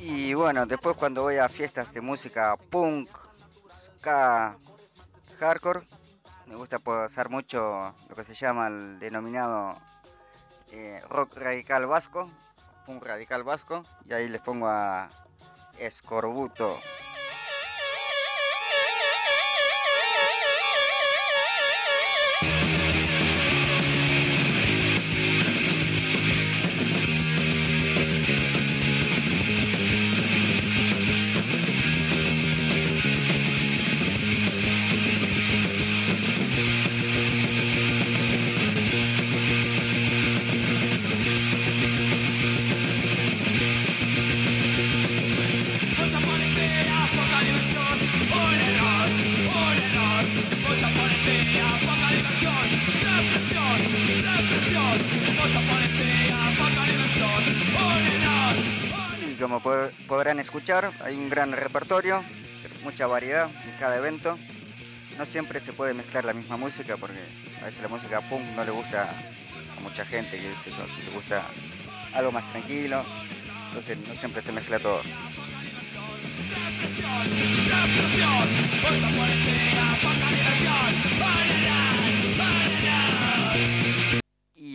Y 0.00 0.34
bueno, 0.34 0.66
después 0.66 0.96
cuando 0.96 1.22
voy 1.22 1.38
a 1.38 1.48
fiestas 1.48 1.92
de 1.92 2.00
música 2.00 2.56
punk, 2.70 3.08
ska, 3.70 4.56
hardcore, 5.38 5.80
me 6.46 6.56
gusta 6.56 6.78
pasar 6.78 7.28
mucho 7.28 7.94
lo 8.08 8.14
que 8.14 8.24
se 8.24 8.34
llama 8.34 8.68
el 8.68 8.98
denominado 8.98 9.76
eh, 10.72 11.02
rock 11.08 11.36
radical 11.36 11.86
vasco, 11.86 12.30
punk 12.84 13.04
radical 13.04 13.42
vasco, 13.42 13.84
y 14.08 14.12
ahí 14.12 14.28
les 14.28 14.40
pongo 14.40 14.68
a 14.68 15.08
Escorbuto. 15.78 16.78
Escuchar, 60.46 60.92
hay 61.04 61.16
un 61.16 61.28
gran 61.28 61.50
repertorio, 61.50 62.22
mucha 62.84 63.08
variedad 63.08 63.50
en 63.64 63.76
cada 63.80 63.96
evento. 63.96 64.38
No 65.18 65.24
siempre 65.24 65.58
se 65.58 65.72
puede 65.72 65.92
mezclar 65.92 66.24
la 66.24 66.32
misma 66.32 66.56
música 66.56 66.96
porque 66.96 67.18
a 67.60 67.64
veces 67.64 67.82
la 67.82 67.88
música 67.88 68.20
punk 68.20 68.42
no 68.54 68.64
le 68.64 68.70
gusta 68.70 69.10
a 69.76 69.80
mucha 69.82 70.06
gente, 70.06 70.38
que 70.38 70.54
sé 70.54 70.70
le 70.70 71.10
gusta 71.12 71.42
algo 72.14 72.30
más 72.30 72.48
tranquilo. 72.52 73.04
Entonces 73.68 73.98
no 74.06 74.14
siempre 74.14 74.40
se 74.40 74.52
mezcla 74.52 74.78
todo. 74.78 75.02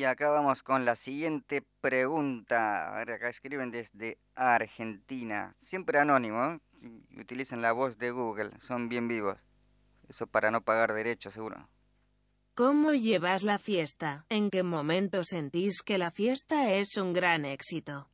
Y 0.02 0.06
acá 0.06 0.30
vamos 0.30 0.64
con 0.64 0.84
la 0.84 0.96
siguiente 0.96 1.64
pregunta. 1.80 2.92
A 2.92 2.98
ver, 2.98 3.12
acá 3.12 3.30
escriben 3.30 3.70
desde 3.70 4.18
Argentina. 4.34 5.56
Siempre 5.60 6.00
anónimo, 6.00 6.44
¿eh? 6.44 6.60
utilizan 7.20 7.62
la 7.62 7.72
voz 7.72 8.00
de 8.00 8.10
Google, 8.10 8.50
son 8.60 8.90
bien 8.90 9.08
vivos. 9.08 9.38
Eso 10.10 10.26
para 10.26 10.50
no 10.50 10.62
pagar 10.62 10.94
derechos, 10.94 11.34
seguro. 11.34 11.70
¿Cómo 12.56 12.94
llevas 12.94 13.44
la 13.44 13.60
fiesta? 13.60 14.26
¿En 14.30 14.50
qué 14.50 14.64
momento 14.64 15.24
sentís 15.24 15.84
que 15.84 16.00
la 16.00 16.10
fiesta 16.10 16.74
es 16.74 16.98
un 16.98 17.14
gran 17.14 17.46
éxito? 17.46 18.10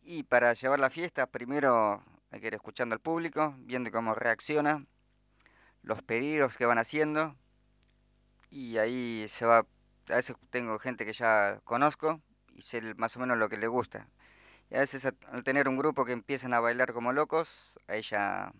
Y 0.00 0.24
para 0.24 0.54
llevar 0.54 0.80
la 0.80 0.90
fiesta, 0.90 1.28
primero 1.28 2.02
hay 2.32 2.40
que 2.40 2.48
ir 2.48 2.54
escuchando 2.54 2.96
al 2.96 3.00
público, 3.00 3.54
viendo 3.58 3.92
cómo 3.92 4.12
reacciona, 4.16 4.84
los 5.82 6.02
pedidos 6.02 6.56
que 6.56 6.66
van 6.66 6.78
haciendo, 6.78 7.36
y 8.50 8.78
ahí 8.78 9.26
se 9.28 9.46
va. 9.46 9.64
A 10.08 10.16
veces 10.16 10.36
tengo 10.50 10.78
gente 10.78 11.04
que 11.04 11.12
ya 11.12 11.60
conozco 11.64 12.20
y 12.54 12.62
sé 12.62 12.94
más 12.96 13.16
o 13.16 13.20
menos 13.20 13.38
lo 13.38 13.48
que 13.48 13.56
le 13.56 13.68
gusta. 13.68 14.08
Y 14.70 14.76
a 14.76 14.80
veces 14.80 15.04
al 15.04 15.44
tener 15.44 15.68
un 15.68 15.76
grupo 15.76 16.04
que 16.04 16.12
empiezan 16.12 16.54
a 16.54 16.60
bailar 16.60 16.92
como 16.92 17.12
locos, 17.12 17.78
ahí 17.88 18.02
ya 18.02 18.52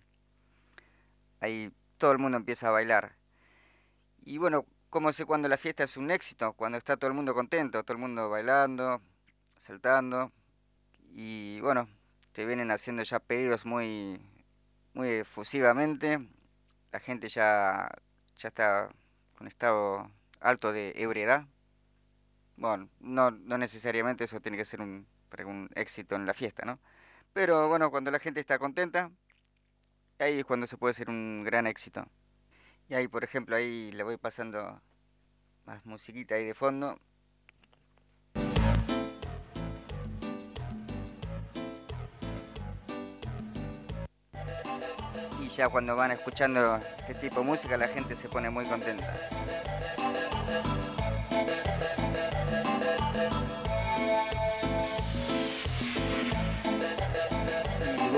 ahí 1.41 1.73
todo 1.99 2.13
el 2.13 2.19
mundo 2.19 2.37
empieza 2.39 2.69
a 2.69 2.71
bailar. 2.71 3.17
Y 4.25 4.39
bueno, 4.39 4.67
¿cómo 4.91 5.13
sé 5.13 5.25
cuando 5.27 5.49
la 5.49 5.59
fiesta 5.59 5.85
es 5.85 5.97
un 5.97 6.11
éxito? 6.11 6.53
Cuando 6.55 6.79
está 6.79 6.97
todo 6.97 7.09
el 7.09 7.15
mundo 7.17 7.35
contento, 7.35 7.83
todo 7.83 7.95
el 7.95 8.01
mundo 8.01 8.31
bailando, 8.31 9.03
saltando. 9.57 10.33
Y 11.11 11.61
bueno, 11.61 11.89
te 12.33 12.47
vienen 12.47 12.71
haciendo 12.71 13.03
ya 13.03 13.19
pedidos 13.21 13.67
muy, 13.67 14.21
muy 14.95 15.09
efusivamente. 15.11 16.19
La 16.93 17.01
gente 17.01 17.29
ya, 17.29 17.91
ya 18.37 18.49
está 18.49 18.91
con 19.37 19.47
estado 19.49 20.11
alto 20.43 20.73
de 20.73 20.93
ebriedad. 20.97 21.47
Bueno, 22.57 22.89
no, 23.01 23.31
no 23.31 23.59
necesariamente 23.59 24.25
eso 24.25 24.41
tiene 24.41 24.57
que 24.59 24.65
ser 24.65 24.81
un, 24.81 25.07
un 25.47 25.71
éxito 25.75 26.15
en 26.15 26.27
la 26.27 26.35
fiesta, 26.35 26.65
¿no? 26.65 26.79
Pero 27.33 27.69
bueno, 27.69 27.91
cuando 27.91 28.11
la 28.11 28.19
gente 28.19 28.41
está 28.41 28.59
contenta, 28.59 29.11
ahí 30.19 30.41
es 30.41 30.45
cuando 30.45 30.67
se 30.67 30.77
puede 30.77 30.93
hacer 30.93 31.09
un 31.09 31.45
gran 31.45 31.67
éxito. 31.67 32.07
Y 32.89 32.95
ahí, 32.95 33.09
por 33.09 33.25
ejemplo, 33.25 33.57
ahí 33.57 33.91
le 33.93 34.03
voy 34.03 34.17
pasando 34.19 34.81
más 35.65 35.85
musiquita 35.87 36.35
ahí 36.35 36.45
de 36.45 36.55
fondo. 36.55 36.99
Y 45.41 45.49
ya 45.49 45.69
cuando 45.69 45.97
van 45.97 46.11
escuchando 46.13 46.77
este 46.99 47.15
tipo 47.15 47.41
de 47.41 47.47
música 47.47 47.77
la 47.77 47.89
gente 47.89 48.15
se 48.15 48.29
pone 48.29 48.51
muy 48.51 48.65
contenta. 48.67 49.72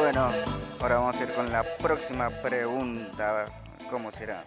Bueno, 0.05 0.31
ahora 0.81 0.99
vamos 0.99 1.17
a 1.17 1.23
ir 1.23 1.33
con 1.33 1.51
la 1.51 1.65
próxima 1.79 2.29
pregunta. 2.29 3.47
¿Cómo 3.89 4.11
será? 4.11 4.45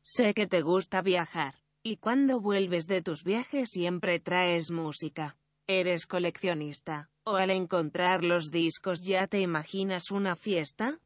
Sé 0.00 0.32
que 0.32 0.46
te 0.46 0.60
gusta 0.62 1.02
viajar, 1.02 1.56
y 1.82 1.96
cuando 1.96 2.40
vuelves 2.40 2.86
de 2.86 3.02
tus 3.02 3.24
viajes 3.24 3.70
siempre 3.70 4.20
traes 4.20 4.70
música. 4.70 5.36
¿Eres 5.66 6.06
coleccionista? 6.06 7.10
¿O 7.24 7.34
al 7.34 7.50
encontrar 7.50 8.22
los 8.22 8.52
discos 8.52 9.02
ya 9.02 9.26
te 9.26 9.40
imaginas 9.40 10.12
una 10.12 10.36
fiesta? 10.36 11.00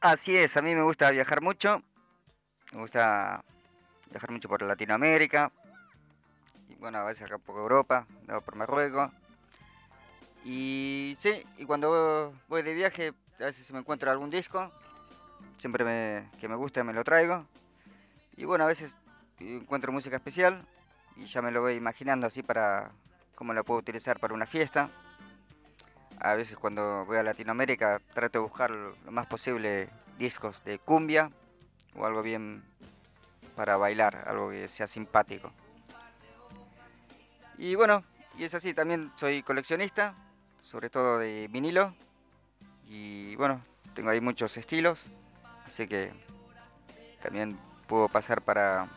Así 0.00 0.36
es, 0.36 0.56
a 0.56 0.62
mí 0.62 0.74
me 0.74 0.82
gusta 0.82 1.10
viajar 1.12 1.42
mucho. 1.42 1.84
Me 2.72 2.80
gusta 2.80 3.44
viajar 4.10 4.30
mucho 4.30 4.48
por 4.48 4.62
Latinoamérica. 4.62 5.50
Y 6.68 6.74
bueno, 6.76 6.98
a 6.98 7.04
veces 7.04 7.26
acá 7.26 7.38
por 7.38 7.58
Europa, 7.58 8.06
por 8.44 8.54
Marruecos. 8.56 9.10
Y 10.44 11.16
sí, 11.18 11.44
y 11.58 11.64
cuando 11.64 12.32
voy 12.48 12.62
de 12.62 12.74
viaje, 12.74 13.12
a 13.40 13.44
veces 13.44 13.70
me 13.72 13.80
encuentro 13.80 14.10
algún 14.10 14.30
disco. 14.30 14.70
Siempre 15.58 15.84
me, 15.84 16.30
que 16.38 16.48
me 16.48 16.54
gusta 16.54 16.84
me 16.84 16.92
lo 16.92 17.04
traigo. 17.04 17.46
Y 18.36 18.44
bueno, 18.44 18.64
a 18.64 18.68
veces 18.68 18.96
encuentro 19.38 19.92
música 19.92 20.16
especial 20.16 20.66
y 21.16 21.26
ya 21.26 21.42
me 21.42 21.50
lo 21.50 21.60
voy 21.62 21.74
imaginando 21.74 22.26
así 22.26 22.42
para 22.42 22.92
cómo 23.34 23.52
lo 23.52 23.64
puedo 23.64 23.80
utilizar 23.80 24.18
para 24.18 24.34
una 24.34 24.46
fiesta 24.46 24.90
a 26.20 26.34
veces 26.34 26.56
cuando 26.56 27.04
voy 27.06 27.16
a 27.16 27.22
Latinoamérica 27.22 28.00
trato 28.12 28.38
de 28.38 28.42
buscar 28.42 28.70
lo 28.70 28.94
más 29.10 29.26
posible 29.26 29.88
discos 30.18 30.62
de 30.64 30.78
cumbia 30.78 31.30
o 31.94 32.06
algo 32.06 32.22
bien 32.22 32.62
para 33.56 33.76
bailar, 33.76 34.24
algo 34.26 34.50
que 34.50 34.68
sea 34.68 34.86
simpático. 34.86 35.52
Y 37.58 37.74
bueno, 37.74 38.04
y 38.38 38.44
es 38.44 38.54
así, 38.54 38.72
también 38.72 39.12
soy 39.16 39.42
coleccionista, 39.42 40.14
sobre 40.62 40.88
todo 40.88 41.18
de 41.18 41.48
vinilo. 41.48 41.94
Y 42.86 43.36
bueno, 43.36 43.62
tengo 43.94 44.10
ahí 44.10 44.20
muchos 44.20 44.56
estilos, 44.56 45.02
así 45.66 45.86
que 45.86 46.12
también 47.22 47.58
puedo 47.86 48.08
pasar 48.08 48.42
para 48.42 48.88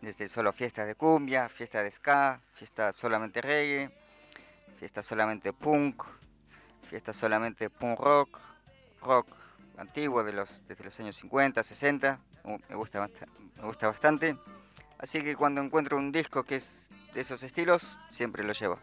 desde 0.00 0.28
solo 0.28 0.52
fiestas 0.52 0.86
de 0.86 0.94
cumbia, 0.94 1.48
fiestas 1.48 1.82
de 1.82 1.90
ska, 1.90 2.40
fiestas 2.52 2.96
solamente 2.96 3.40
reggae, 3.40 3.90
fiestas 4.78 5.04
solamente 5.04 5.52
punk, 5.52 6.02
fiesta 6.88 7.12
solamente 7.12 7.70
punk 7.70 7.98
rock, 8.00 8.38
rock 9.02 9.45
antiguo 9.78 10.24
de 10.24 10.32
los, 10.32 10.62
desde 10.68 10.84
los 10.84 11.00
años 11.00 11.16
50, 11.16 11.62
60, 11.62 12.20
me 12.68 12.76
gusta, 12.76 13.08
me 13.56 13.64
gusta 13.64 13.88
bastante. 13.88 14.36
Así 14.98 15.22
que 15.22 15.36
cuando 15.36 15.60
encuentro 15.60 15.98
un 15.98 16.12
disco 16.12 16.44
que 16.44 16.56
es 16.56 16.90
de 17.12 17.20
esos 17.20 17.42
estilos, 17.42 17.98
siempre 18.10 18.44
lo 18.44 18.52
llevo. 18.52 18.78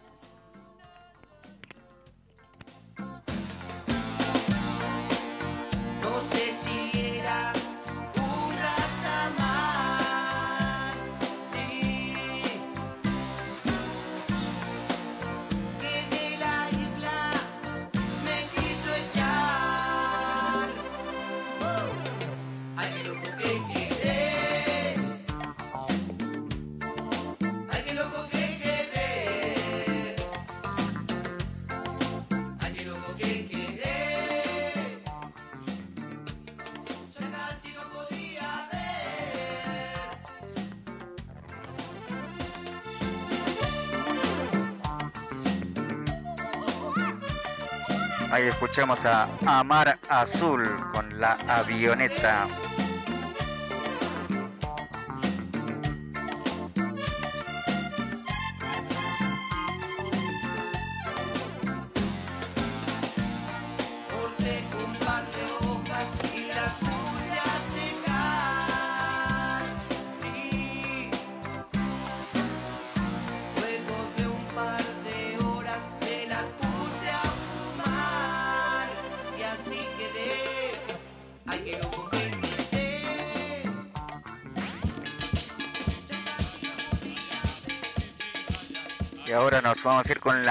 Ahí 48.34 48.48
escuchamos 48.48 49.06
a 49.06 49.28
Amar 49.46 50.00
Azul 50.10 50.68
con 50.92 51.20
la 51.20 51.38
avioneta. 51.48 52.48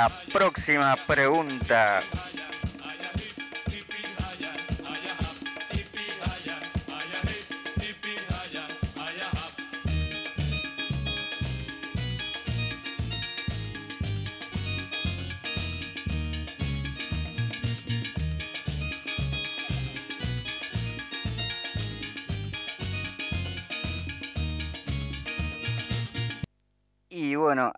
La 0.03 0.09
próxima 0.32 0.96
pregunta. 1.07 2.00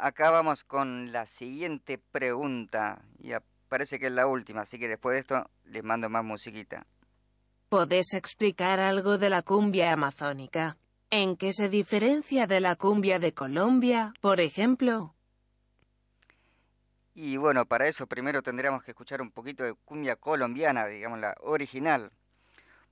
Acá 0.05 0.31
vamos 0.31 0.65
con 0.65 1.13
la 1.13 1.25
siguiente 1.25 1.99
pregunta. 1.99 3.03
Y 3.19 3.33
parece 3.69 3.99
que 3.99 4.07
es 4.07 4.13
la 4.13 4.27
última, 4.27 4.63
así 4.63 4.79
que 4.79 4.87
después 4.87 5.15
de 5.15 5.21
esto 5.21 5.51
les 5.65 5.83
mando 5.83 6.11
más 6.11 6.23
musiquita. 6.23 6.87
¿Podés 7.71 8.13
explicar 8.13 8.81
algo 8.81 9.17
de 9.17 9.31
la 9.31 9.43
cumbia 9.43 9.93
amazónica? 9.93 10.77
¿En 11.11 11.37
qué 11.37 11.53
se 11.53 11.69
diferencia 11.69 12.47
de 12.47 12.61
la 12.61 12.77
cumbia 12.77 13.19
de 13.19 13.33
Colombia, 13.33 14.13
por 14.21 14.41
ejemplo? 14.41 15.15
Y 17.15 17.37
bueno, 17.37 17.65
para 17.65 17.87
eso 17.87 18.07
primero 18.07 18.43
tendríamos 18.43 18.83
que 18.83 18.91
escuchar 18.91 19.23
un 19.23 19.31
poquito 19.31 19.65
de 19.65 19.75
cumbia 19.75 20.17
colombiana, 20.17 20.87
digamos 20.87 21.21
la 21.21 21.35
original. 21.41 22.13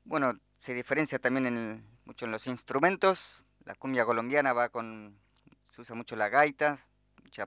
Bueno, 0.04 0.38
se 0.58 0.72
diferencia 0.72 1.18
también 1.18 1.46
en, 1.46 1.84
mucho 2.06 2.24
en 2.24 2.30
los 2.30 2.46
instrumentos. 2.46 3.42
La 3.64 3.74
cumbia 3.74 4.04
colombiana 4.04 4.52
va 4.52 4.70
con 4.70 5.20
se 5.72 5.80
usa 5.80 5.96
mucho 5.96 6.16
la 6.16 6.28
gaita, 6.28 6.78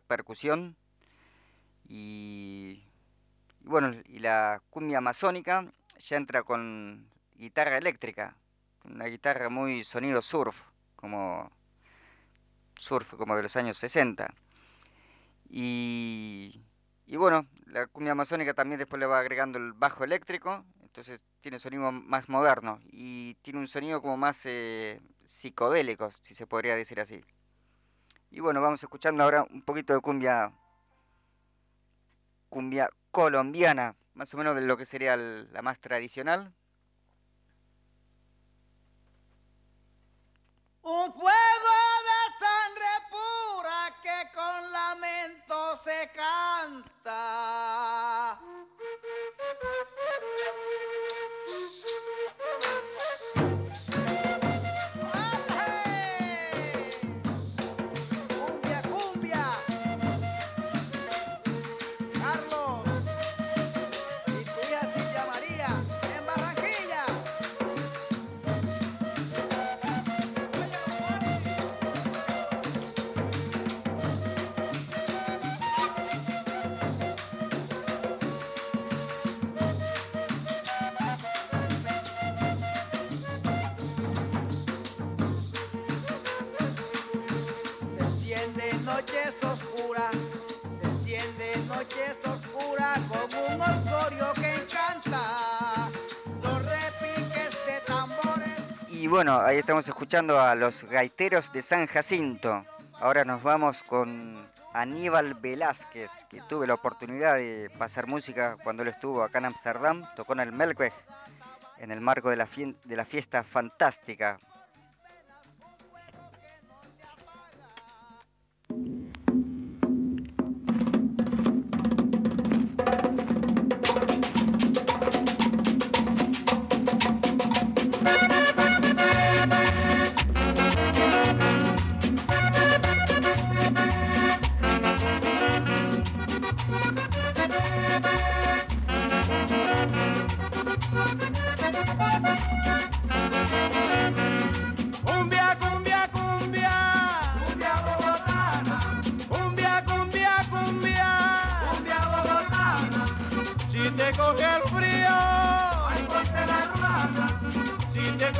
percusión 0.08 0.76
y, 1.88 2.84
bueno, 3.62 3.94
y 4.06 4.20
la 4.20 4.62
cumbia 4.70 4.98
amazónica 4.98 5.70
ya 6.00 6.18
entra 6.18 6.44
con 6.44 7.10
guitarra 7.36 7.78
eléctrica, 7.78 8.38
una 8.84 9.06
guitarra 9.06 9.50
muy 9.50 9.84
sonido 9.84 10.22
surf, 10.22 10.64
como 10.96 11.52
surf 12.78 13.14
como 13.16 13.36
de 13.36 13.44
los 13.44 13.56
años 13.56 13.78
60. 13.78 14.34
Y, 15.50 16.62
y 17.06 17.16
bueno, 17.18 17.48
la 17.68 17.88
cumbia 17.88 18.14
amazónica 18.14 18.54
también 18.54 18.80
después 18.80 19.00
le 19.00 19.06
va 19.06 19.20
agregando 19.20 19.58
el 19.60 19.74
bajo 19.74 20.04
eléctrico, 20.04 20.66
entonces 20.82 21.20
tiene 21.42 21.60
sonido 21.60 21.92
más 21.92 22.30
moderno 22.30 22.80
y 22.86 23.36
tiene 23.42 23.60
un 23.60 23.68
sonido 23.68 24.02
como 24.02 24.18
más 24.18 24.42
eh, 24.46 25.02
psicodélico, 25.24 26.10
si 26.10 26.34
se 26.34 26.48
podría 26.48 26.76
decir 26.76 27.00
así. 27.00 27.24
Y 28.30 28.40
bueno, 28.40 28.62
vamos 28.62 28.84
escuchando 28.84 29.24
ahora 29.24 29.44
un 29.44 29.62
poquito 29.62 29.94
de 29.94 30.02
cumbia 30.02 30.52
cumbia 32.50 32.90
colombiana, 33.12 33.96
más 34.14 34.34
o 34.34 34.38
menos 34.38 34.56
de 34.56 34.62
lo 34.62 34.78
que 34.78 34.86
sería 34.86 35.18
la 35.18 35.62
más 35.62 35.82
tradicional. 35.82 36.54
Un 40.82 41.14
fuego 41.14 41.76
de 42.08 42.20
sangre 42.40 42.86
pura 43.10 43.94
que 44.02 44.32
con 44.34 44.72
lamento 44.72 45.78
se 45.84 46.10
canta. 46.16 48.40
Bueno, 99.16 99.40
ahí 99.40 99.60
estamos 99.60 99.88
escuchando 99.88 100.42
a 100.42 100.56
los 100.56 100.84
gaiteros 100.84 101.54
de 101.54 101.62
San 101.62 101.88
Jacinto. 101.88 102.66
Ahora 103.00 103.24
nos 103.24 103.42
vamos 103.42 103.82
con 103.82 104.46
Aníbal 104.74 105.36
Velázquez, 105.36 106.12
que 106.30 106.42
tuve 106.50 106.68
la 106.68 106.74
oportunidad 106.74 107.36
de 107.36 107.72
pasar 107.78 108.08
música 108.08 108.58
cuando 108.62 108.84
él 108.84 108.90
estuvo 108.90 109.24
acá 109.24 109.38
en 109.38 109.46
Ámsterdam. 109.46 110.06
Tocó 110.18 110.34
en 110.34 110.42
el 110.42 110.52
Melkweg 110.52 110.92
en 111.78 111.92
el 111.92 112.02
marco 112.02 112.30
de 112.30 112.36
la, 112.36 112.46
de 112.84 112.96
la 112.98 113.06
fiesta 113.06 113.46
fantástica. 113.46 114.38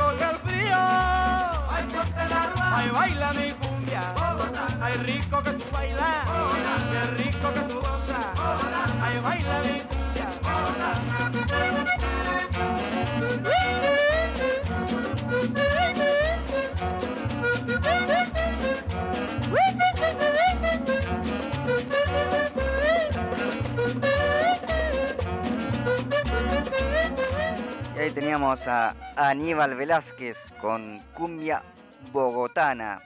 Coge 0.06 0.22
el 0.22 0.36
frío, 0.36 0.78
ay, 1.68 1.84
ponte 1.92 2.28
la. 2.30 2.40
Ay, 2.76 2.88
baila 2.90 3.32
mi 3.32 3.50
cumbia. 3.54 4.14
Ay, 4.80 4.98
rico 4.98 5.42
que 5.42 5.50
tú 5.50 5.64
bailas. 5.72 6.28
Qué 6.92 7.24
rico 7.24 7.52
que 7.52 7.60
tú 7.62 7.80
gozas. 7.80 8.24
Ay, 9.02 9.18
baila 9.18 9.60
mi 9.64 9.80
cumbia. 9.80 10.28
Teníamos 28.10 28.66
a 28.66 28.94
Aníbal 29.16 29.74
Velázquez 29.74 30.52
con 30.60 31.00
Cumbia 31.14 31.62
Bogotana. 32.12 33.02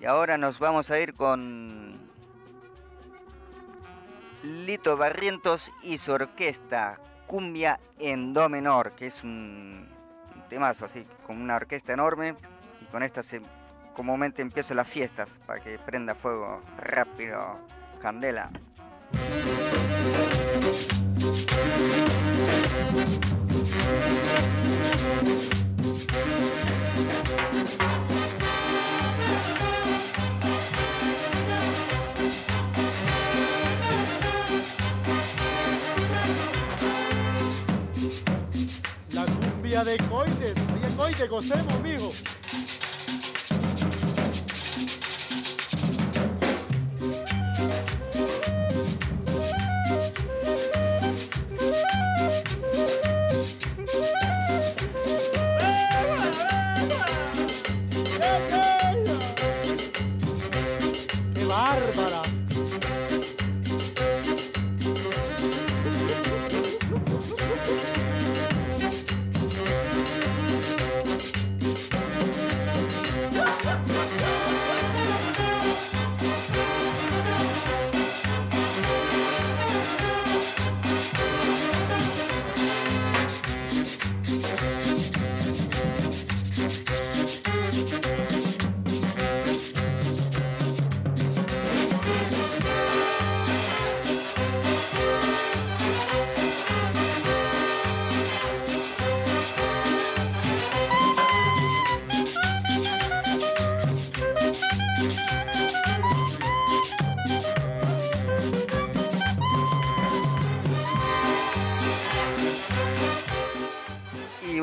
Y 0.00 0.06
ahora 0.06 0.36
nos 0.36 0.58
vamos 0.58 0.90
a 0.90 0.98
ir 0.98 1.14
con 1.14 1.98
Lito 4.42 4.96
Barrientos 4.96 5.70
y 5.82 5.98
su 5.98 6.12
orquesta, 6.12 6.98
Cumbia 7.26 7.78
en 7.98 8.32
Do 8.32 8.48
menor, 8.48 8.92
que 8.92 9.06
es 9.06 9.22
un, 9.22 9.88
un 10.34 10.48
temazo 10.48 10.86
así, 10.86 11.06
con 11.26 11.40
una 11.40 11.56
orquesta 11.56 11.92
enorme. 11.92 12.34
Y 12.80 12.84
con 12.86 13.02
esta 13.02 13.22
se, 13.22 13.42
comúnmente 13.94 14.42
empiezo 14.42 14.74
las 14.74 14.88
fiestas, 14.88 15.40
para 15.46 15.60
que 15.60 15.78
prenda 15.78 16.14
fuego 16.14 16.62
rápido, 16.78 17.58
candela. 18.00 18.50
De 39.84 39.98
Coites. 40.08 40.54
Oye, 40.72 40.96
Coite, 40.96 41.26
gocemos, 41.26 41.80
mijo. 41.82 42.10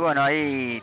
Bueno, 0.02 0.24
ahí 0.24 0.82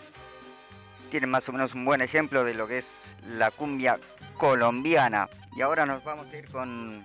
tienen 1.10 1.28
más 1.28 1.48
o 1.48 1.52
menos 1.52 1.74
un 1.74 1.84
buen 1.84 2.00
ejemplo 2.00 2.44
de 2.44 2.54
lo 2.54 2.68
que 2.68 2.78
es 2.78 3.16
la 3.26 3.50
cumbia 3.50 3.98
colombiana. 4.36 5.28
Y 5.56 5.62
ahora 5.62 5.86
nos 5.86 6.04
vamos 6.04 6.28
a 6.32 6.36
ir 6.36 6.48
con 6.48 7.02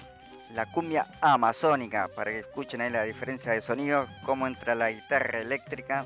la 0.53 0.71
cumbia 0.71 1.07
amazónica, 1.21 2.07
para 2.09 2.29
que 2.29 2.39
escuchen 2.39 2.81
ahí 2.81 2.91
la 2.91 3.01
diferencia 3.01 3.53
de 3.53 3.61
sonido, 3.61 4.07
cómo 4.23 4.45
entra 4.45 4.75
la 4.75 4.91
guitarra 4.91 5.39
eléctrica. 5.39 6.05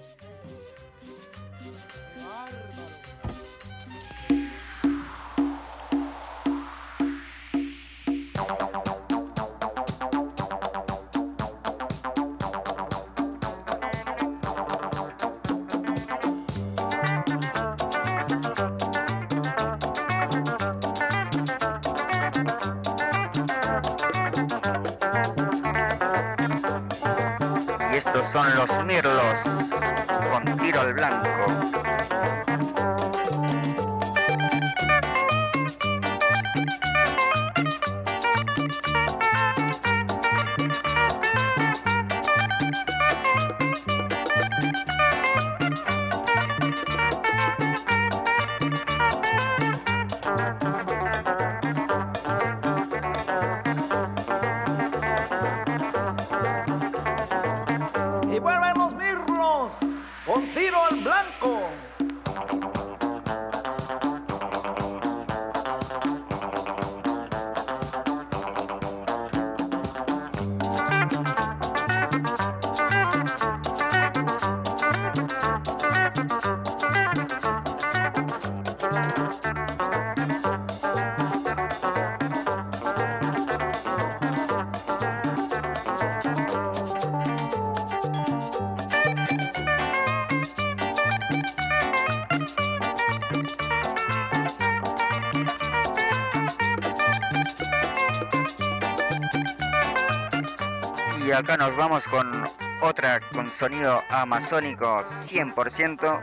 Y 101.27 101.31
acá 101.33 101.57
nos 101.57 101.75
vamos 101.75 102.07
con 102.07 102.47
otra 102.81 103.19
con 103.33 103.49
sonido 103.49 104.01
amazónico 104.09 105.01
100%. 105.03 106.21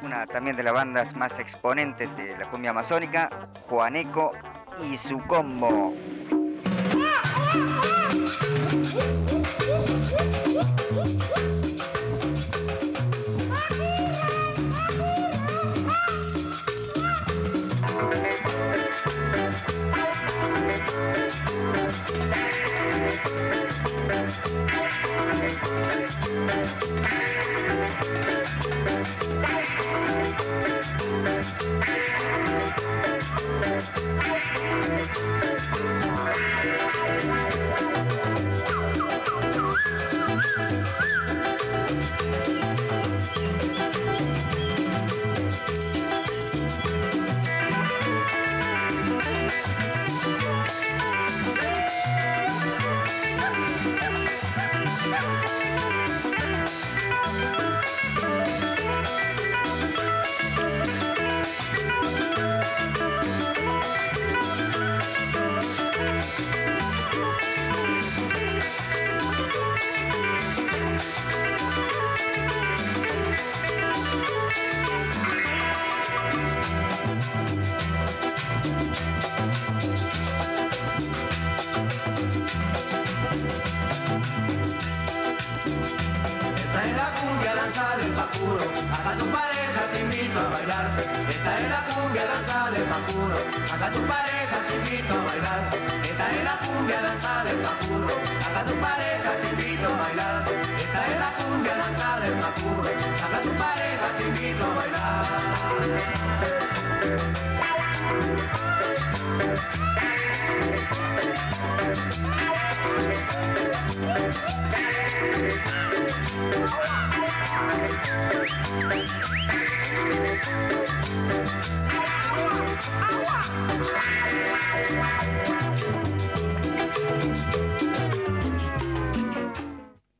Una 0.00 0.26
también 0.26 0.56
de 0.56 0.62
las 0.62 0.72
bandas 0.72 1.14
más 1.14 1.38
exponentes 1.38 2.16
de 2.16 2.38
la 2.38 2.48
cumbia 2.48 2.70
amazónica, 2.70 3.28
Juaneco 3.68 4.32
y 4.82 4.96
su 4.96 5.18
combo. 5.18 5.94
Pareja 94.52 94.68
te 94.68 94.74
invito 94.76 95.14
a 95.14 95.24
bailar. 95.24 95.70
Esta 96.04 96.30
es 96.30 96.44
la 96.44 96.58
cumbia 96.58 97.02
danza 97.02 97.44
del 97.44 97.58
Pacuro, 97.58 98.14
acá 98.46 98.64
tu 98.64 98.74
pareja 98.80 99.30
te 99.40 99.48
invito 99.50 99.88
a 99.88 99.96
bailar. 99.96 100.44
Esta 100.78 101.06
es 101.06 101.18
la 101.18 101.32
cumbia 101.36 101.76
danza 101.76 102.20
del 102.20 102.34
Pacuro, 102.34 102.90
acá 103.24 103.40
tu 103.42 103.52
pareja 103.52 104.06
te 104.18 104.28
invito 104.28 104.64
a 104.64 104.74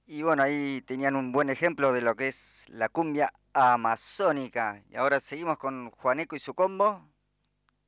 Y 0.07 0.25
bueno, 0.25 0.43
ahí 0.43 0.83
tenían 0.83 1.17
un 1.17 1.33
buen 1.33 1.51
ejemplo 1.51 1.93
de 1.93 2.01
lo 2.01 2.15
que 2.15 2.29
es 2.29 2.65
la 2.69 2.89
cumbia 2.89 3.33
amazónica. 3.55 4.83
Y 4.89 4.97
ahora 4.97 5.19
seguimos 5.21 5.59
con 5.59 5.91
Juaneco 5.91 6.37
y 6.37 6.39
su 6.39 6.55
combo. 6.55 7.09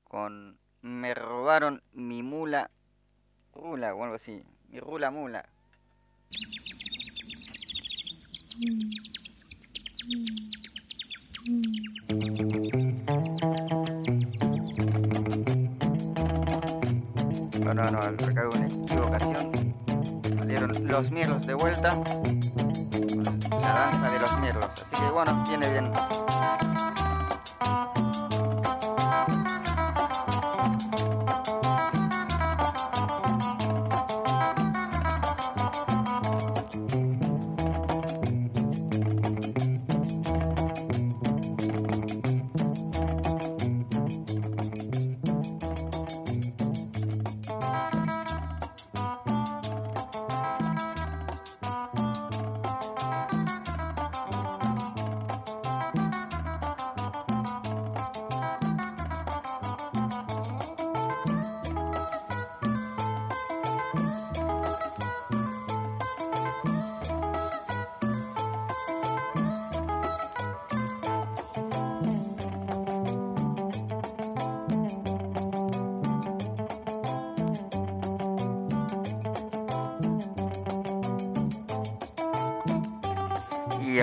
Con 0.02 0.58
Me 0.80 1.14
robaron 1.14 1.82
mi 1.92 2.22
mula. 2.22 2.70
Rula 3.54 3.94
o 3.94 4.02
algo 4.02 4.16
así. 4.16 4.42
Mi 4.68 4.80
rula 4.80 5.10
mula. 5.10 5.48
No, 17.64 17.72
no, 17.72 17.82
no, 17.90 17.98
acá 17.98 18.46
hubo 18.46 18.58
una 18.58 18.66
equivocación. 18.66 19.52
Salieron 20.38 20.70
los 20.86 21.10
mirlos 21.10 21.46
de 21.46 21.54
vuelta. 21.54 21.98
La 23.50 23.72
danza 23.72 24.10
de 24.10 24.18
los 24.18 24.38
mirlos. 24.40 24.68
Así 24.68 24.96
que 24.96 25.10
bueno, 25.10 25.44
viene 25.48 25.70
bien. 25.70 25.90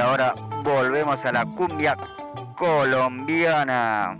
ahora 0.02 0.34
volvemos 0.64 1.24
a 1.26 1.32
la 1.32 1.46
cumbia 1.46 1.96
colombiana. 2.58 4.18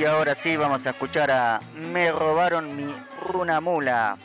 Y 0.00 0.06
ahora 0.06 0.34
sí 0.34 0.56
vamos 0.56 0.86
a 0.86 0.90
escuchar 0.90 1.30
a 1.30 1.60
Me 1.74 2.10
robaron 2.10 2.74
mi 2.74 2.90
runa 3.22 3.60
mula 3.60 4.16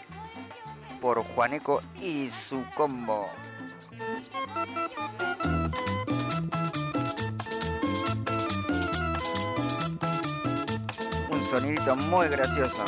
por 1.01 1.21
Juaneco 1.21 1.81
y 2.01 2.29
su 2.29 2.63
combo. 2.75 3.27
Un 11.29 11.43
sonidito 11.43 11.97
muy 11.97 12.29
gracioso. 12.29 12.85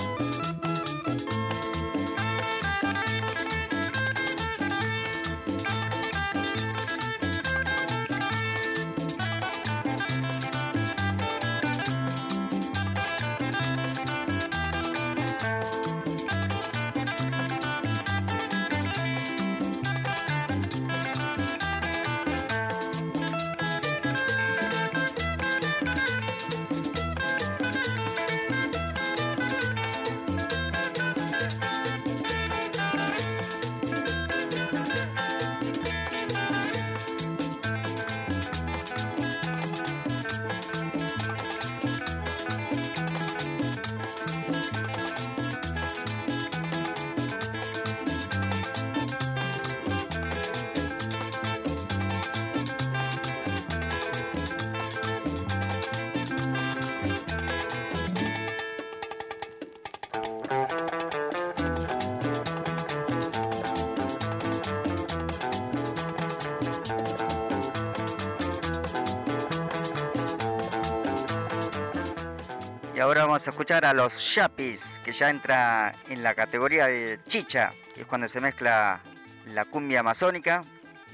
a 73.47 73.51
escuchar 73.51 73.85
a 73.85 73.93
los 73.93 74.35
Yapis, 74.35 74.99
que 75.05 75.13
ya 75.13 75.29
entra 75.29 75.95
en 76.09 76.21
la 76.21 76.35
categoría 76.35 76.87
de 76.87 77.19
chicha, 77.27 77.71
que 77.93 78.01
es 78.01 78.07
cuando 78.07 78.27
se 78.27 78.41
mezcla 78.41 78.99
la 79.45 79.65
cumbia 79.65 80.01
amazónica 80.01 80.63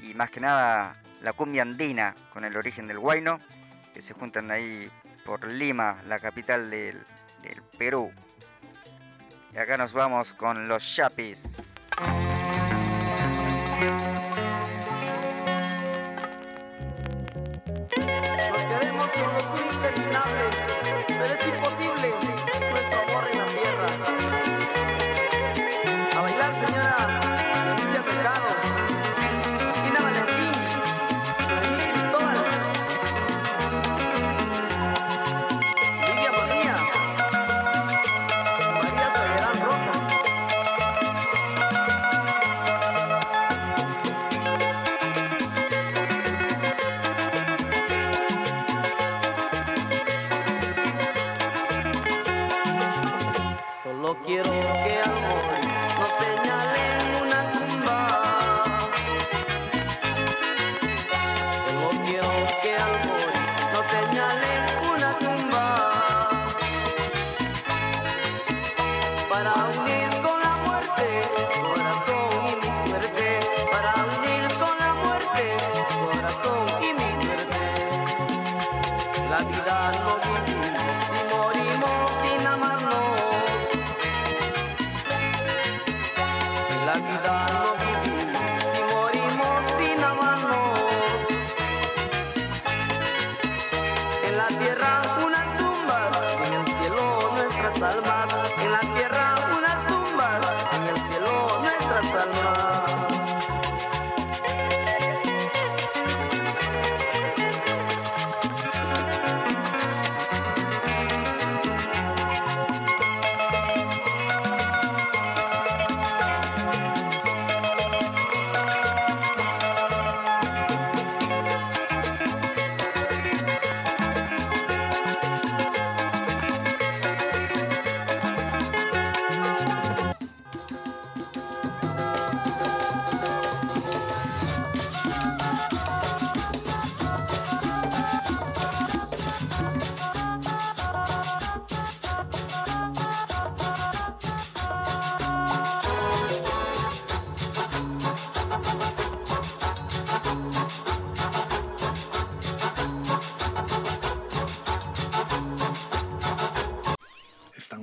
y 0.02 0.14
más 0.14 0.30
que 0.30 0.40
nada 0.40 0.96
la 1.22 1.32
cumbia 1.32 1.62
andina 1.62 2.14
con 2.32 2.44
el 2.44 2.56
origen 2.56 2.86
del 2.86 2.98
guayno, 2.98 3.40
que 3.92 4.02
se 4.02 4.14
juntan 4.14 4.50
ahí 4.50 4.90
por 5.24 5.46
Lima, 5.46 6.02
la 6.08 6.18
capital 6.18 6.70
del, 6.70 7.02
del 7.42 7.62
Perú. 7.78 8.12
Y 9.52 9.58
acá 9.58 9.76
nos 9.76 9.92
vamos 9.92 10.32
con 10.32 10.66
los 10.66 10.96
Yapis. 10.96 11.44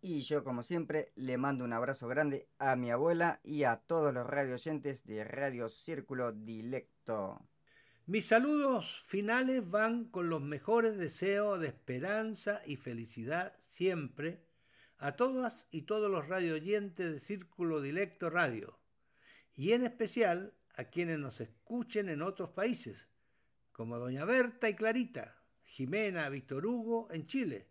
Y 0.00 0.20
yo, 0.20 0.44
como 0.44 0.62
siempre, 0.62 1.12
le 1.16 1.38
mando 1.38 1.64
un 1.64 1.72
abrazo 1.72 2.06
grande 2.06 2.48
a 2.58 2.76
mi 2.76 2.90
abuela 2.90 3.40
y 3.42 3.64
a 3.64 3.78
todos 3.78 4.14
los 4.14 4.26
radioyentes 4.26 5.04
de 5.06 5.24
Radio 5.24 5.68
Círculo 5.68 6.32
Dilecto. 6.32 7.48
Mis 8.04 8.26
saludos 8.26 9.02
finales 9.06 9.68
van 9.68 10.04
con 10.04 10.28
los 10.28 10.40
mejores 10.40 10.96
deseos 10.96 11.58
de 11.58 11.68
esperanza 11.68 12.62
y 12.64 12.76
felicidad 12.76 13.56
siempre 13.58 14.46
a 14.98 15.16
todas 15.16 15.66
y 15.70 15.82
todos 15.82 16.10
los 16.10 16.28
radioyentes 16.28 17.12
de 17.12 17.18
Círculo 17.18 17.80
Dilecto 17.80 18.30
Radio, 18.30 18.78
y 19.54 19.72
en 19.72 19.84
especial 19.84 20.54
a 20.76 20.84
quienes 20.84 21.18
nos 21.18 21.40
escuchen 21.40 22.08
en 22.08 22.22
otros 22.22 22.50
países, 22.50 23.08
como 23.72 23.98
Doña 23.98 24.24
Berta 24.24 24.68
y 24.68 24.74
Clarita, 24.74 25.34
Jimena, 25.64 26.28
Víctor 26.28 26.66
Hugo 26.66 27.08
en 27.10 27.26
Chile, 27.26 27.68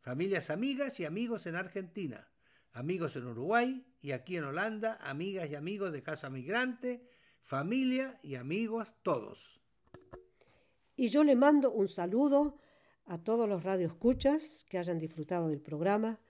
familias 0.00 0.48
amigas 0.50 0.98
y 1.00 1.04
amigos 1.04 1.46
en 1.46 1.56
Argentina, 1.56 2.28
amigos 2.72 3.16
en 3.16 3.26
Uruguay 3.26 3.84
y 4.00 4.12
aquí 4.12 4.36
en 4.36 4.44
Holanda, 4.44 4.98
amigas 5.02 5.50
y 5.50 5.56
amigos 5.56 5.92
de 5.92 6.02
Casa 6.02 6.30
Migrante, 6.30 7.08
familia 7.42 8.18
y 8.22 8.36
amigos 8.36 8.88
todos. 9.02 9.60
Y 10.96 11.08
yo 11.08 11.24
le 11.24 11.34
mando 11.34 11.72
un 11.72 11.88
saludo 11.88 12.58
a 13.06 13.18
todos 13.18 13.48
los 13.48 13.64
radioescuchas 13.64 14.64
que 14.68 14.78
hayan 14.78 14.98
disfrutado 14.98 15.48
del 15.48 15.60
programa, 15.60 16.20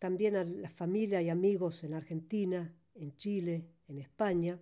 también 0.00 0.34
a 0.34 0.44
la 0.44 0.70
familia 0.70 1.22
y 1.22 1.30
amigos 1.30 1.84
en 1.84 1.94
Argentina, 1.94 2.74
en 2.94 3.14
Chile, 3.16 3.68
en 3.86 3.98
España 3.98 4.58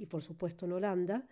y 0.00 0.06
por 0.06 0.22
supuesto 0.22 0.66
en 0.66 0.72
Holanda, 0.72 1.26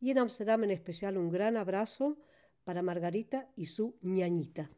y 0.00 0.10
en 0.10 0.18
Amsterdam 0.18 0.64
en 0.64 0.70
especial 0.70 1.16
un 1.18 1.30
gran 1.30 1.56
abrazo 1.56 2.18
para 2.64 2.82
Margarita 2.82 3.48
y 3.56 3.66
su 3.66 3.96
ñañita. 4.02 4.70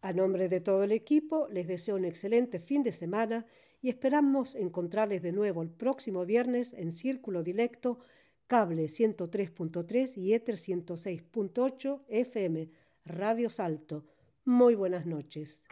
A 0.00 0.12
nombre 0.12 0.48
de 0.48 0.60
todo 0.60 0.84
el 0.84 0.92
equipo, 0.92 1.48
les 1.48 1.66
deseo 1.66 1.96
un 1.96 2.04
excelente 2.04 2.60
fin 2.60 2.82
de 2.82 2.92
semana 2.92 3.46
y 3.80 3.88
esperamos 3.88 4.54
encontrarles 4.54 5.22
de 5.22 5.32
nuevo 5.32 5.62
el 5.62 5.70
próximo 5.70 6.24
viernes 6.24 6.72
en 6.72 6.92
Círculo 6.92 7.42
Dilecto, 7.42 7.98
cable 8.46 8.86
103.3 8.86 10.16
y 10.16 10.34
Ether 10.34 10.56
106.8 10.56 12.02
FM, 12.08 12.70
Radio 13.04 13.50
Salto. 13.50 14.04
Muy 14.44 14.74
buenas 14.74 15.04
noches. 15.04 15.62